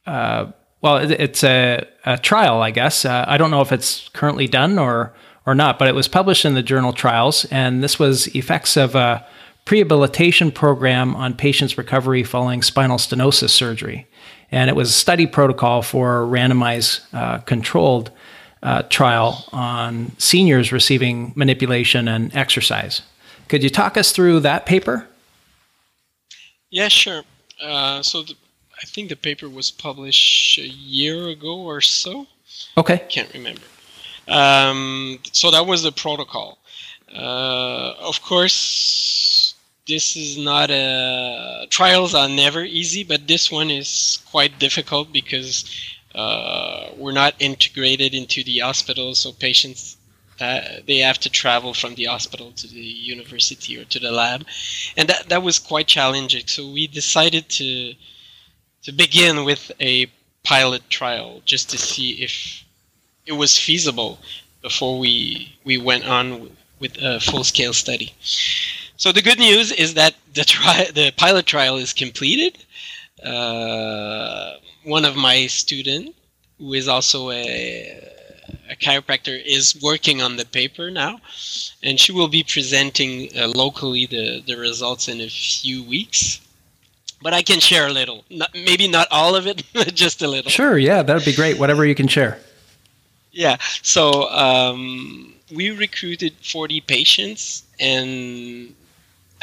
[0.06, 3.06] uh, well it's a, a, trial i guess.
[3.06, 5.14] Uh, i don't know if it's currently done or
[5.46, 8.96] or not, but it was published in the journal Trials, and this was effects of
[8.96, 9.26] a
[9.66, 14.08] prehabilitation program on patients' recovery following spinal stenosis surgery.
[14.54, 18.12] And it was a study protocol for a randomized uh, controlled
[18.62, 23.02] uh, trial on seniors receiving manipulation and exercise.
[23.50, 25.08] Could you talk us through that paper?
[26.70, 27.24] Yeah, sure.
[27.60, 28.36] Uh, so the,
[28.80, 32.28] I think the paper was published a year ago or so.
[32.78, 33.02] Okay.
[33.10, 33.64] Can't remember.
[34.28, 36.60] Um, so that was the protocol.
[37.12, 39.43] Uh, of course,
[39.88, 45.66] this is not a trials are never easy, but this one is quite difficult because
[46.16, 49.98] uh, we're not integrated into the hospital, so patients
[50.40, 54.46] uh, they have to travel from the hospital to the university or to the lab,
[54.98, 56.48] and that that was quite challenging.
[56.48, 57.94] So we decided to
[58.84, 60.08] to begin with a
[60.44, 62.64] pilot trial just to see if
[63.26, 64.20] it was feasible
[64.62, 68.14] before we we went on with a full scale study.
[69.04, 72.54] So the good news is that the tri- the pilot trial is completed.
[73.22, 74.54] Uh,
[74.86, 76.18] one of my students,
[76.58, 77.44] who is also a,
[78.70, 81.20] a, chiropractor, is working on the paper now,
[81.84, 86.40] and she will be presenting uh, locally the, the results in a few weeks.
[87.22, 89.64] But I can share a little, not, maybe not all of it,
[89.94, 90.50] just a little.
[90.50, 91.60] Sure, yeah, that would be great.
[91.60, 92.40] Whatever you can share.
[93.34, 93.58] Yeah.
[93.82, 98.74] So um, we recruited 40 patients, and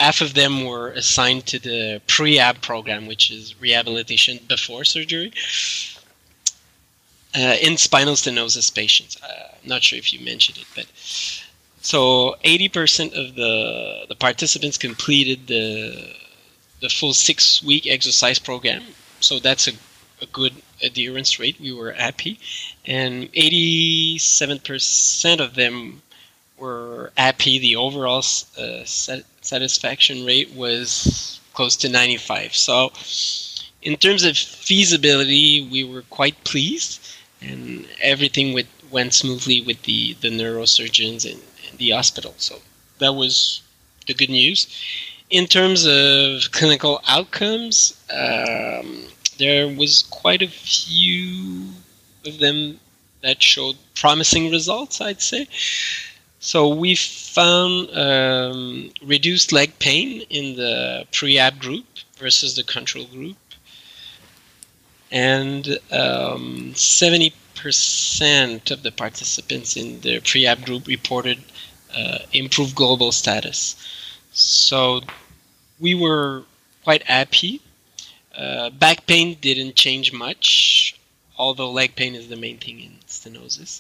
[0.01, 5.30] half of them were assigned to the prehab program, which is rehabilitation before surgery,
[7.36, 9.22] uh, in spinal stenosis patients.
[9.22, 10.86] Uh, not sure if you mentioned it, but
[11.82, 15.64] So 80% of the the participants completed the
[16.80, 18.82] the full six week exercise program.
[19.20, 19.72] So that's a,
[20.22, 21.61] a good adherence rate.
[21.61, 22.38] We were happy,
[22.86, 26.03] and 87% of them
[26.61, 27.59] were happy.
[27.59, 28.19] The overall
[28.59, 32.55] uh, sat- satisfaction rate was close to 95.
[32.55, 32.93] So
[33.83, 37.01] in terms of feasibility, we were quite pleased,
[37.41, 42.35] and everything with, went smoothly with the, the neurosurgeons and, and the hospital.
[42.37, 42.59] So
[42.99, 43.63] that was
[44.07, 44.67] the good news.
[45.31, 49.05] In terms of clinical outcomes, um,
[49.39, 51.71] there was quite a few
[52.27, 52.79] of them
[53.23, 55.47] that showed promising results, I'd say.
[56.41, 61.84] So we found um, reduced leg pain in the prehab group
[62.16, 63.36] versus the control group
[65.12, 71.38] and um, 70% of the participants in the prehab group reported
[71.95, 73.76] uh, improved global status.
[74.32, 75.01] So
[75.78, 76.45] we were
[76.84, 77.61] quite happy.
[78.36, 80.99] Uh, back pain didn't change much,
[81.45, 83.72] although leg pain is the main thing in stenosis.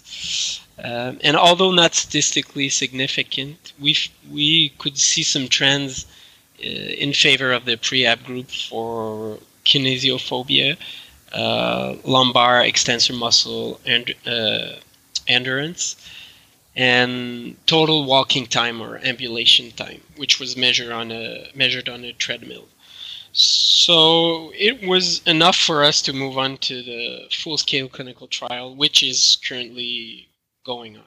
[0.88, 3.92] Um, and although not statistically significant, we
[4.38, 4.48] we
[4.80, 5.92] could see some trends
[6.68, 9.38] uh, in favor of the prehab group for
[9.68, 10.70] kinesiophobia
[11.32, 14.76] uh, lumbar extensor muscle and uh,
[15.28, 15.96] endurance,
[16.74, 22.12] and total walking time or ambulation time, which was measured on a measured on a
[22.12, 22.66] treadmill.
[23.32, 29.02] So it was enough for us to move on to the full-scale clinical trial, which
[29.02, 30.28] is currently
[30.64, 31.04] going on.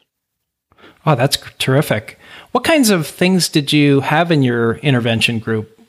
[1.06, 2.20] Oh, that's terrific.
[2.52, 5.80] What kinds of things did you have in your intervention group?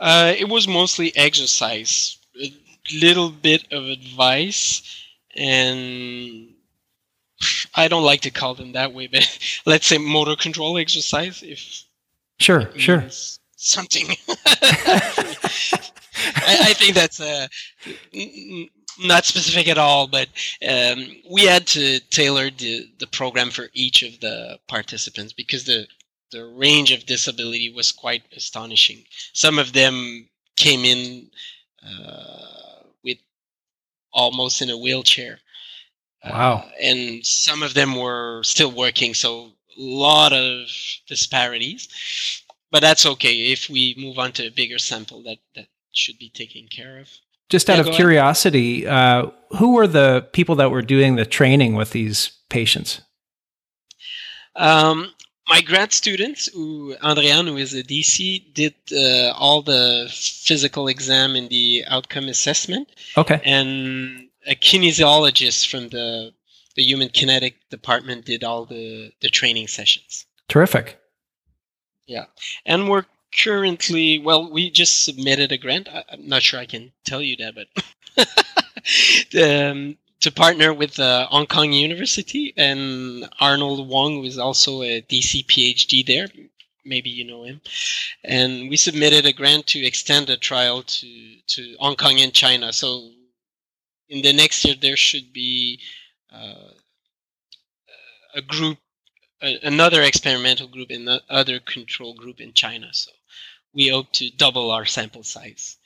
[0.00, 2.52] Uh, it was mostly exercise a
[3.00, 4.82] little bit of advice
[5.36, 6.48] and
[7.74, 9.26] I don't like to call them that way, but
[9.66, 11.42] let's say motor control exercise.
[11.42, 11.84] If
[12.38, 13.04] sure, sure,
[13.62, 14.08] something.
[16.46, 17.46] I, I, think that's uh,
[19.00, 20.28] not specific at all, but
[20.68, 25.86] um, we had to tailor the the program for each of the participants because the
[26.30, 29.04] the range of disability was quite astonishing.
[29.32, 31.30] Some of them came in.
[31.84, 32.52] Uh,
[34.12, 35.38] almost in a wheelchair.
[36.24, 36.64] Wow.
[36.64, 40.68] Uh, and some of them were still working, so a lot of
[41.08, 41.88] disparities.
[42.72, 43.52] But that's okay.
[43.52, 47.08] If we move on to a bigger sample, that, that should be taken care of.
[47.50, 49.26] Just out yeah, of curiosity, uh,
[49.58, 53.02] who were the people that were doing the training with these patients?
[54.56, 55.12] Um,
[55.48, 61.36] my grad students, who Andrian, who is a DC, did uh, all the physical exam
[61.36, 62.88] and the outcome assessment.
[63.18, 63.38] Okay.
[63.44, 66.32] And a kinesiologist from the
[66.74, 70.24] the human kinetic department did all the the training sessions.
[70.48, 71.01] Terrific.
[72.06, 72.26] Yeah,
[72.66, 73.06] and we're
[73.44, 75.88] currently well, we just submitted a grant.
[75.88, 77.68] I, am not sure I can tell you that, but
[79.42, 85.02] um, to partner with uh, Hong Kong University and Arnold Wong, who is also a
[85.02, 86.28] DC PhD there.
[86.84, 87.60] Maybe you know him.
[88.24, 92.72] And we submitted a grant to extend the trial to, to Hong Kong and China.
[92.72, 93.10] So
[94.08, 95.80] in the next year, there should be
[96.32, 96.70] uh,
[98.34, 98.78] a group,
[99.42, 102.88] another experimental group, and other control group in China.
[102.92, 103.10] So
[103.74, 105.76] we hope to double our sample size.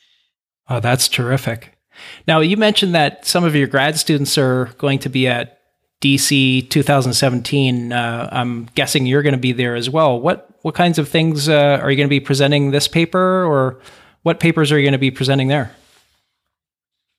[0.68, 1.78] Oh, that's terrific.
[2.26, 5.60] Now, you mentioned that some of your grad students are going to be at
[6.02, 7.92] DC 2017.
[7.92, 10.20] Uh, I'm guessing you're going to be there as well.
[10.20, 13.80] What what kinds of things uh, are you going to be presenting this paper, or
[14.22, 15.74] what papers are you going to be presenting there?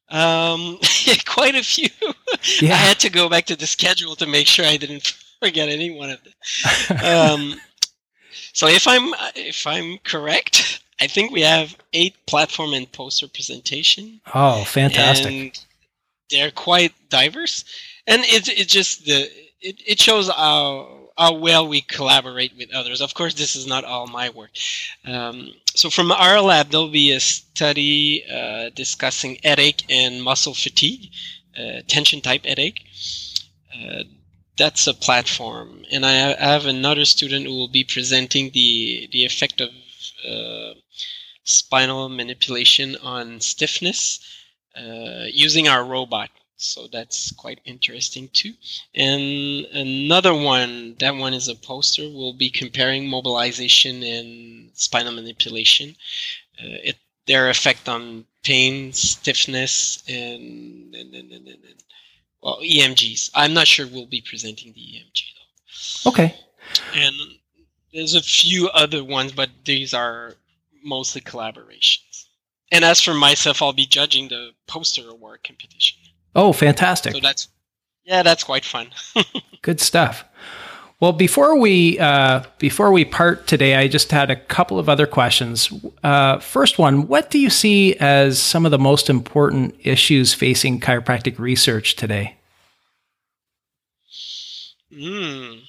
[0.10, 0.78] Um,
[1.26, 1.90] quite a few.
[2.62, 2.74] Yeah.
[2.74, 5.92] I had to go back to the schedule to make sure I didn't forget any
[5.92, 6.98] one of them.
[7.04, 7.62] um,
[8.54, 14.20] so if I'm if I'm correct, I think we have eight platform and poster presentation.
[14.34, 15.28] Oh, fantastic!
[15.28, 15.66] And
[16.30, 17.64] they're quite diverse,
[18.08, 19.30] and it it just the
[19.62, 23.02] it, it shows how how well we collaborate with others.
[23.02, 24.52] Of course, this is not all my work.
[25.06, 31.12] Um, so from our lab, there'll be a study uh, discussing headache and muscle fatigue,
[31.58, 32.84] uh, tension type headache.
[33.74, 34.04] Uh,
[34.58, 39.62] that's a platform, and I have another student who will be presenting the the effect
[39.62, 39.70] of
[40.28, 40.74] uh,
[41.44, 44.20] spinal manipulation on stiffness
[44.76, 46.30] uh, using our robot.
[46.58, 48.54] So that's quite interesting too.
[48.96, 55.96] And another one, that one is a poster, We'll be comparing mobilization and spinal manipulation.
[56.60, 56.98] Uh, it,
[57.28, 61.48] their effect on pain, stiffness, and, and, and, and,
[62.48, 63.32] well, EMGs.
[63.36, 66.10] I'm not sure we'll be presenting the EMG though.
[66.12, 66.34] Okay.
[66.96, 67.14] And
[67.94, 70.36] there's a few other ones, but these are
[70.82, 72.28] mostly collaborations.
[72.72, 76.00] And as for myself, I'll be judging the poster award competition.
[76.36, 77.14] Oh, fantastic!
[77.14, 77.50] So that's
[78.06, 78.92] yeah, that's quite fun.
[79.62, 80.24] Good stuff.
[81.02, 85.06] Well, before we uh, before we part today, I just had a couple of other
[85.06, 85.70] questions.
[86.02, 90.80] Uh, first one: What do you see as some of the most important issues facing
[90.80, 92.37] chiropractic research today?
[94.98, 95.60] Hmm.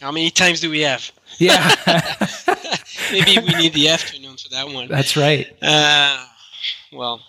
[0.00, 1.10] How many times do we have?
[1.38, 1.74] Yeah.
[3.12, 4.88] Maybe we need the afternoon for that one.
[4.88, 5.46] That's right.
[5.60, 6.24] Uh,
[6.92, 7.20] well,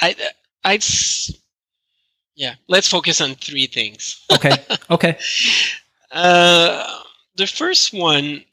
[0.00, 0.14] I,
[0.64, 0.84] I'd,
[2.34, 2.54] yeah.
[2.68, 4.24] Let's focus on three things.
[4.32, 4.52] Okay.
[4.88, 5.18] Okay.
[6.12, 7.00] uh,
[7.36, 8.44] the first one,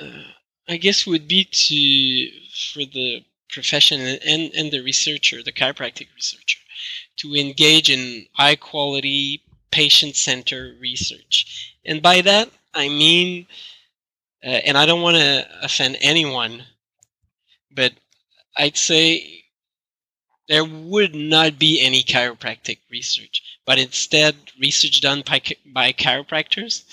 [0.00, 0.22] uh,
[0.68, 2.40] I guess, would be to
[2.72, 6.58] for the profession and and the researcher, the chiropractic researcher,
[7.18, 13.46] to engage in high quality patient centered research, and by that I mean,
[14.44, 16.64] uh, and I don't want to offend anyone,
[17.70, 17.92] but
[18.56, 19.44] I'd say
[20.48, 26.84] there would not be any chiropractic research, but instead research done by, by chiropractors.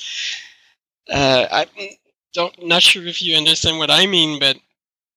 [1.09, 1.89] Uh, I'm
[2.33, 4.57] don't, not sure if you understand what I mean, but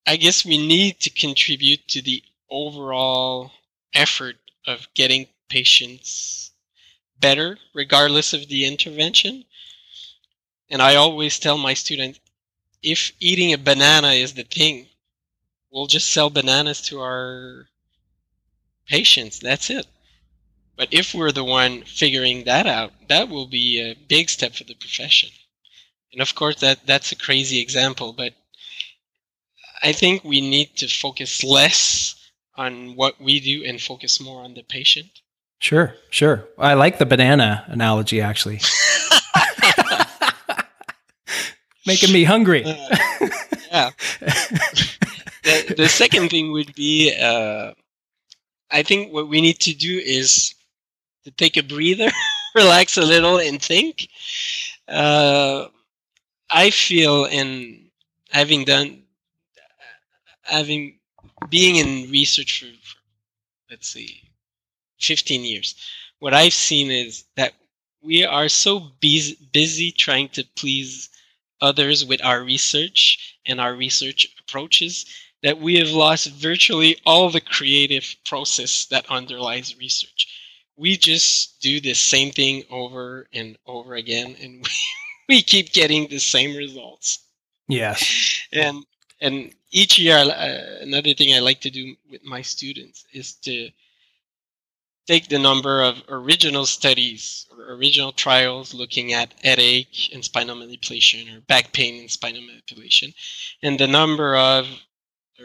[0.06, 3.52] I guess we need to contribute to the overall
[3.92, 4.36] effort
[4.66, 6.49] of getting patients
[7.20, 9.44] better, regardless of the intervention.
[10.68, 12.20] And I always tell my students
[12.82, 14.86] if eating a banana is the thing,
[15.70, 17.68] we'll just sell bananas to our
[18.86, 19.38] patients.
[19.38, 19.86] That's it.
[20.76, 24.64] But if we're the one figuring that out, that will be a big step for
[24.64, 25.28] the profession.
[26.12, 28.34] And of course, that that's a crazy example, but
[29.82, 32.14] I think we need to focus less
[32.56, 35.20] on what we do and focus more on the patient.
[35.60, 36.48] Sure, sure.
[36.58, 38.60] I like the banana analogy actually.
[41.86, 42.64] Making me hungry.
[42.64, 42.76] Uh,
[43.70, 43.90] yeah.
[45.42, 47.72] the, the second thing would be uh,
[48.70, 50.54] I think what we need to do is
[51.24, 52.10] to take a breather,
[52.54, 54.08] relax a little, and think.
[54.88, 55.66] Uh,
[56.50, 57.90] I feel in
[58.30, 59.02] having done,
[60.42, 60.98] having
[61.48, 62.96] being in research for, for
[63.70, 64.29] let's see,
[65.00, 65.74] 15 years,
[66.18, 67.54] what I've seen is that
[68.02, 71.08] we are so busy, busy trying to please
[71.60, 75.06] others with our research and our research approaches
[75.42, 80.28] that we have lost virtually all the creative process that underlies research.
[80.76, 84.70] We just do the same thing over and over again, and we,
[85.28, 87.20] we keep getting the same results.
[87.68, 88.46] Yes.
[88.52, 88.84] And
[89.20, 93.70] and each year, uh, another thing I like to do with my students is to
[95.06, 101.28] take the number of original studies or original trials looking at headache and spinal manipulation
[101.34, 103.12] or back pain and spinal manipulation,
[103.62, 104.66] and the number of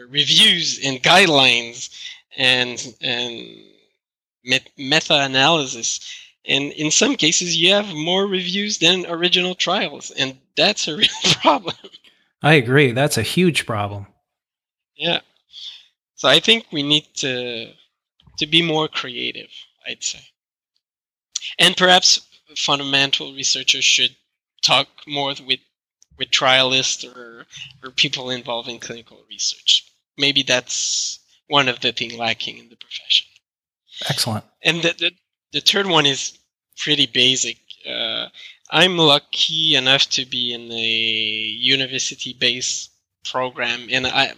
[0.08, 1.90] reviews and guidelines
[2.36, 3.48] and and
[4.76, 6.00] meta-analysis.
[6.48, 11.08] And in some cases you have more reviews than original trials and that's a real
[11.42, 11.74] problem.
[12.42, 12.92] I agree.
[12.92, 14.06] That's a huge problem.
[14.96, 15.20] Yeah.
[16.14, 17.72] So i think we need to
[18.36, 19.50] to be more creative
[19.88, 20.20] i'd say
[21.58, 22.26] and perhaps
[22.56, 24.14] fundamental researchers should
[24.62, 25.60] talk more with
[26.18, 27.46] with trialists or,
[27.84, 29.92] or people involved in clinical research.
[30.16, 33.26] Maybe that's one of the things lacking in the profession.
[34.08, 34.44] Excellent.
[34.62, 35.10] And the, the,
[35.52, 36.38] the third one is
[36.78, 37.58] pretty basic.
[37.88, 38.28] Uh,
[38.70, 40.86] I'm lucky enough to be in a
[41.60, 42.90] university based
[43.24, 44.32] program, and I,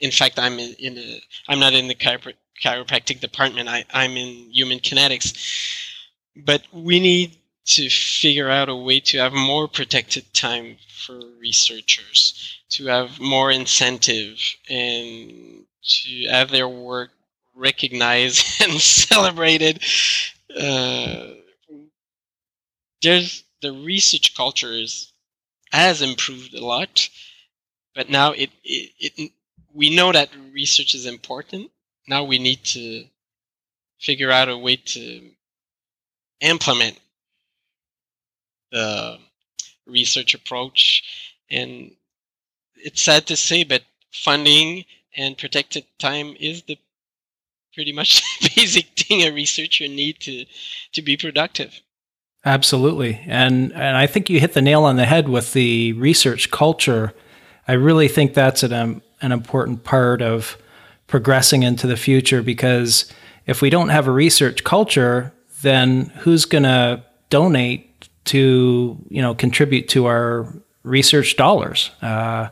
[0.00, 3.68] in fact, I'm in, a, I'm not in the chiropr- chiropractic department.
[3.68, 5.34] I, I'm in human kinetics,
[6.36, 7.36] but we need
[7.66, 10.76] to figure out a way to have more protected time
[11.06, 14.38] for researchers, to have more incentive,
[14.68, 17.10] and to have their work
[17.54, 19.82] recognized and celebrated.
[20.54, 21.28] Uh,
[23.02, 25.12] there's the research culture is
[25.72, 27.08] has improved a lot,
[27.94, 29.32] but now it, it, it
[29.74, 31.70] we know that research is important.
[32.06, 33.04] Now we need to
[33.98, 35.30] figure out a way to
[36.40, 36.98] implement
[38.70, 39.18] the
[39.86, 41.02] research approach.
[41.50, 41.92] And
[42.76, 44.84] it's sad to say, but funding
[45.16, 46.78] and protected time is the
[47.74, 48.22] pretty much
[48.56, 50.44] basic thing a researcher need to
[50.92, 51.80] to be productive.
[52.44, 53.20] Absolutely.
[53.26, 57.12] And and I think you hit the nail on the head with the research culture.
[57.66, 60.56] I really think that's an um, an important part of
[61.06, 63.12] progressing into the future because
[63.46, 67.90] if we don't have a research culture, then who's going to donate
[68.24, 70.46] to you know contribute to our
[70.82, 71.90] research dollars.
[72.00, 72.48] Uh,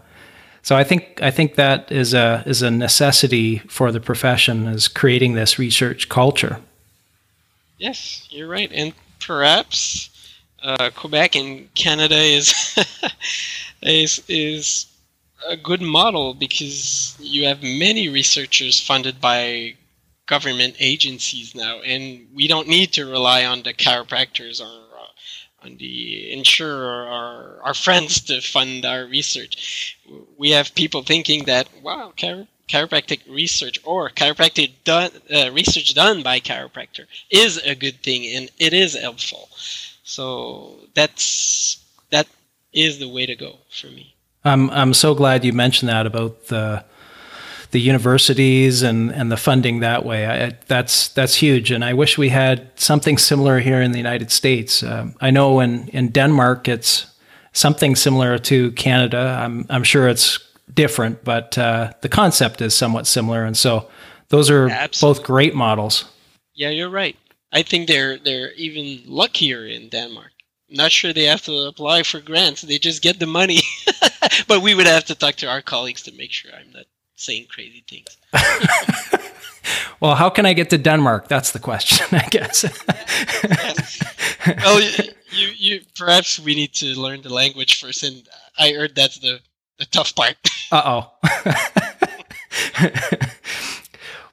[0.63, 4.89] so I think I think that is a is a necessity for the profession is
[4.89, 6.61] creating this research culture.
[7.79, 10.11] Yes, you're right, and perhaps
[10.63, 12.55] uh, Quebec and Canada is
[13.83, 14.87] is is
[15.49, 19.75] a good model because you have many researchers funded by
[20.27, 25.77] government agencies now, and we don't need to rely on the chiropractors or uh, on
[25.77, 29.99] the insurer or our friends to fund our research.
[30.39, 36.23] We have people thinking that wow, chiro- chiropractic research or chiropractic done, uh, research done
[36.23, 39.49] by chiropractor is a good thing and it is helpful.
[40.05, 41.79] So that's
[42.11, 42.27] that
[42.73, 44.15] is the way to go for me.
[44.45, 46.85] I'm I'm so glad you mentioned that about the
[47.73, 50.27] the universities and, and the funding that way.
[50.27, 54.31] I, that's that's huge, and I wish we had something similar here in the United
[54.31, 54.83] States.
[54.83, 57.07] Uh, I know in in Denmark it's
[57.53, 59.39] something similar to Canada.
[59.43, 60.39] I'm I'm sure it's
[60.75, 63.89] different, but uh, the concept is somewhat similar, and so
[64.29, 65.21] those are Absolutely.
[65.21, 66.05] both great models.
[66.55, 67.17] Yeah, you're right.
[67.53, 70.33] I think they're they're even luckier in Denmark.
[70.73, 73.61] Not sure they have to apply for grants; they just get the money.
[74.49, 77.47] but we would have to talk to our colleagues to make sure I'm not saying
[77.49, 78.17] crazy things.
[80.01, 81.29] well, how can I get to Denmark?
[81.29, 82.65] That's the question, I guess.
[84.65, 84.81] well,
[85.31, 89.41] you, you perhaps we need to learn the language first, and I heard that's the
[89.79, 90.37] the tough part.
[90.71, 91.11] Uh oh.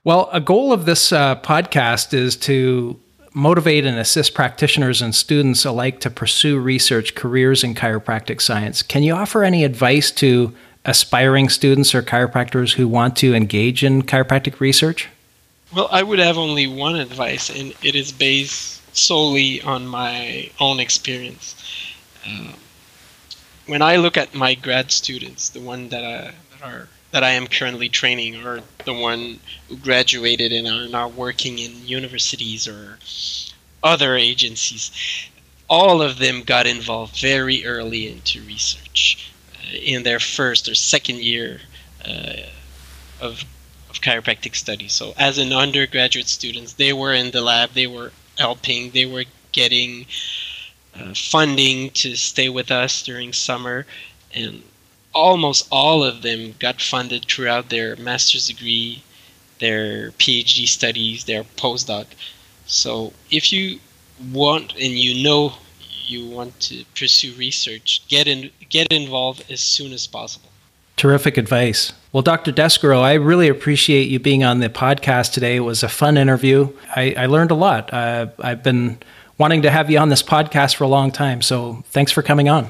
[0.03, 2.99] well, a goal of this uh, podcast is to
[3.33, 8.81] motivate and assist practitioners and students alike to pursue research careers in chiropractic science.
[8.81, 10.53] Can you offer any advice to
[10.85, 15.09] aspiring students or chiropractors who want to engage in chiropractic research?
[15.73, 20.79] Well, I would have only one advice, and it is based solely on my own
[20.79, 21.55] experience.
[22.27, 22.53] Uh,
[23.67, 27.31] when I look at my grad students, the one that, I, that are that I
[27.31, 32.99] am currently training, or the one who graduated and are now working in universities or
[33.83, 34.91] other agencies,
[35.69, 41.19] all of them got involved very early into research uh, in their first or second
[41.19, 41.61] year
[42.05, 42.33] uh,
[43.19, 43.43] of
[43.89, 44.93] of chiropractic studies.
[44.93, 49.25] So as an undergraduate students, they were in the lab, they were helping, they were
[49.51, 50.05] getting
[50.95, 53.85] uh, funding to stay with us during summer,
[54.33, 54.61] and
[55.19, 59.03] almost all of them got funded throughout their master's degree,
[59.59, 62.05] their PhD studies, their postdoc.
[62.65, 63.79] So if you
[64.31, 65.53] want and you know
[66.05, 70.49] you want to pursue research, get in get involved as soon as possible.
[70.95, 71.93] Terrific advice.
[72.11, 72.51] Well, Dr.
[72.51, 75.55] Descarreaux, I really appreciate you being on the podcast today.
[75.55, 76.73] It was a fun interview.
[76.95, 77.93] I, I learned a lot.
[77.93, 78.97] Uh, I've been
[79.37, 81.41] wanting to have you on this podcast for a long time.
[81.41, 82.69] So thanks for coming on.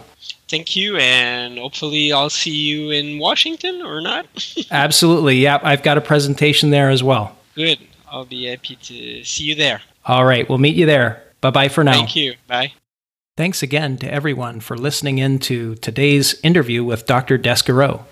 [0.49, 4.25] Thank you, and hopefully I'll see you in Washington or not.
[4.71, 5.37] Absolutely.
[5.37, 7.37] Yeah, I've got a presentation there as well.
[7.53, 7.77] Good.
[8.09, 9.81] I'll be happy to see you there.
[10.05, 11.23] All right, we'll meet you there.
[11.41, 11.93] Bye bye for now.
[11.93, 12.33] Thank you.
[12.47, 12.73] Bye.
[13.37, 17.37] Thanks again to everyone for listening in to today's interview with Dr.
[17.37, 18.03] Descarreaux.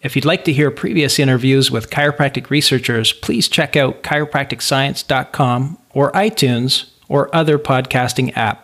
[0.00, 6.12] If you'd like to hear previous interviews with chiropractic researchers, please check out chiropracticscience.com or
[6.12, 8.63] iTunes or other podcasting app.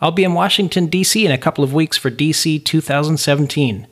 [0.00, 1.26] I'll be in Washington, D.C.
[1.26, 3.86] in a couple of weeks for DC 2017.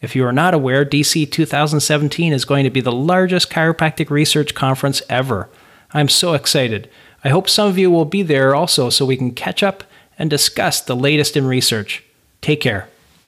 [0.00, 4.54] If you are not aware, DC 2017 is going to be the largest chiropractic research
[4.54, 5.48] conference ever.
[5.92, 6.88] I'm so excited.
[7.24, 9.82] I hope some of you will be there also so we can catch up
[10.18, 12.04] and discuss the latest in research.
[12.40, 12.88] Take care.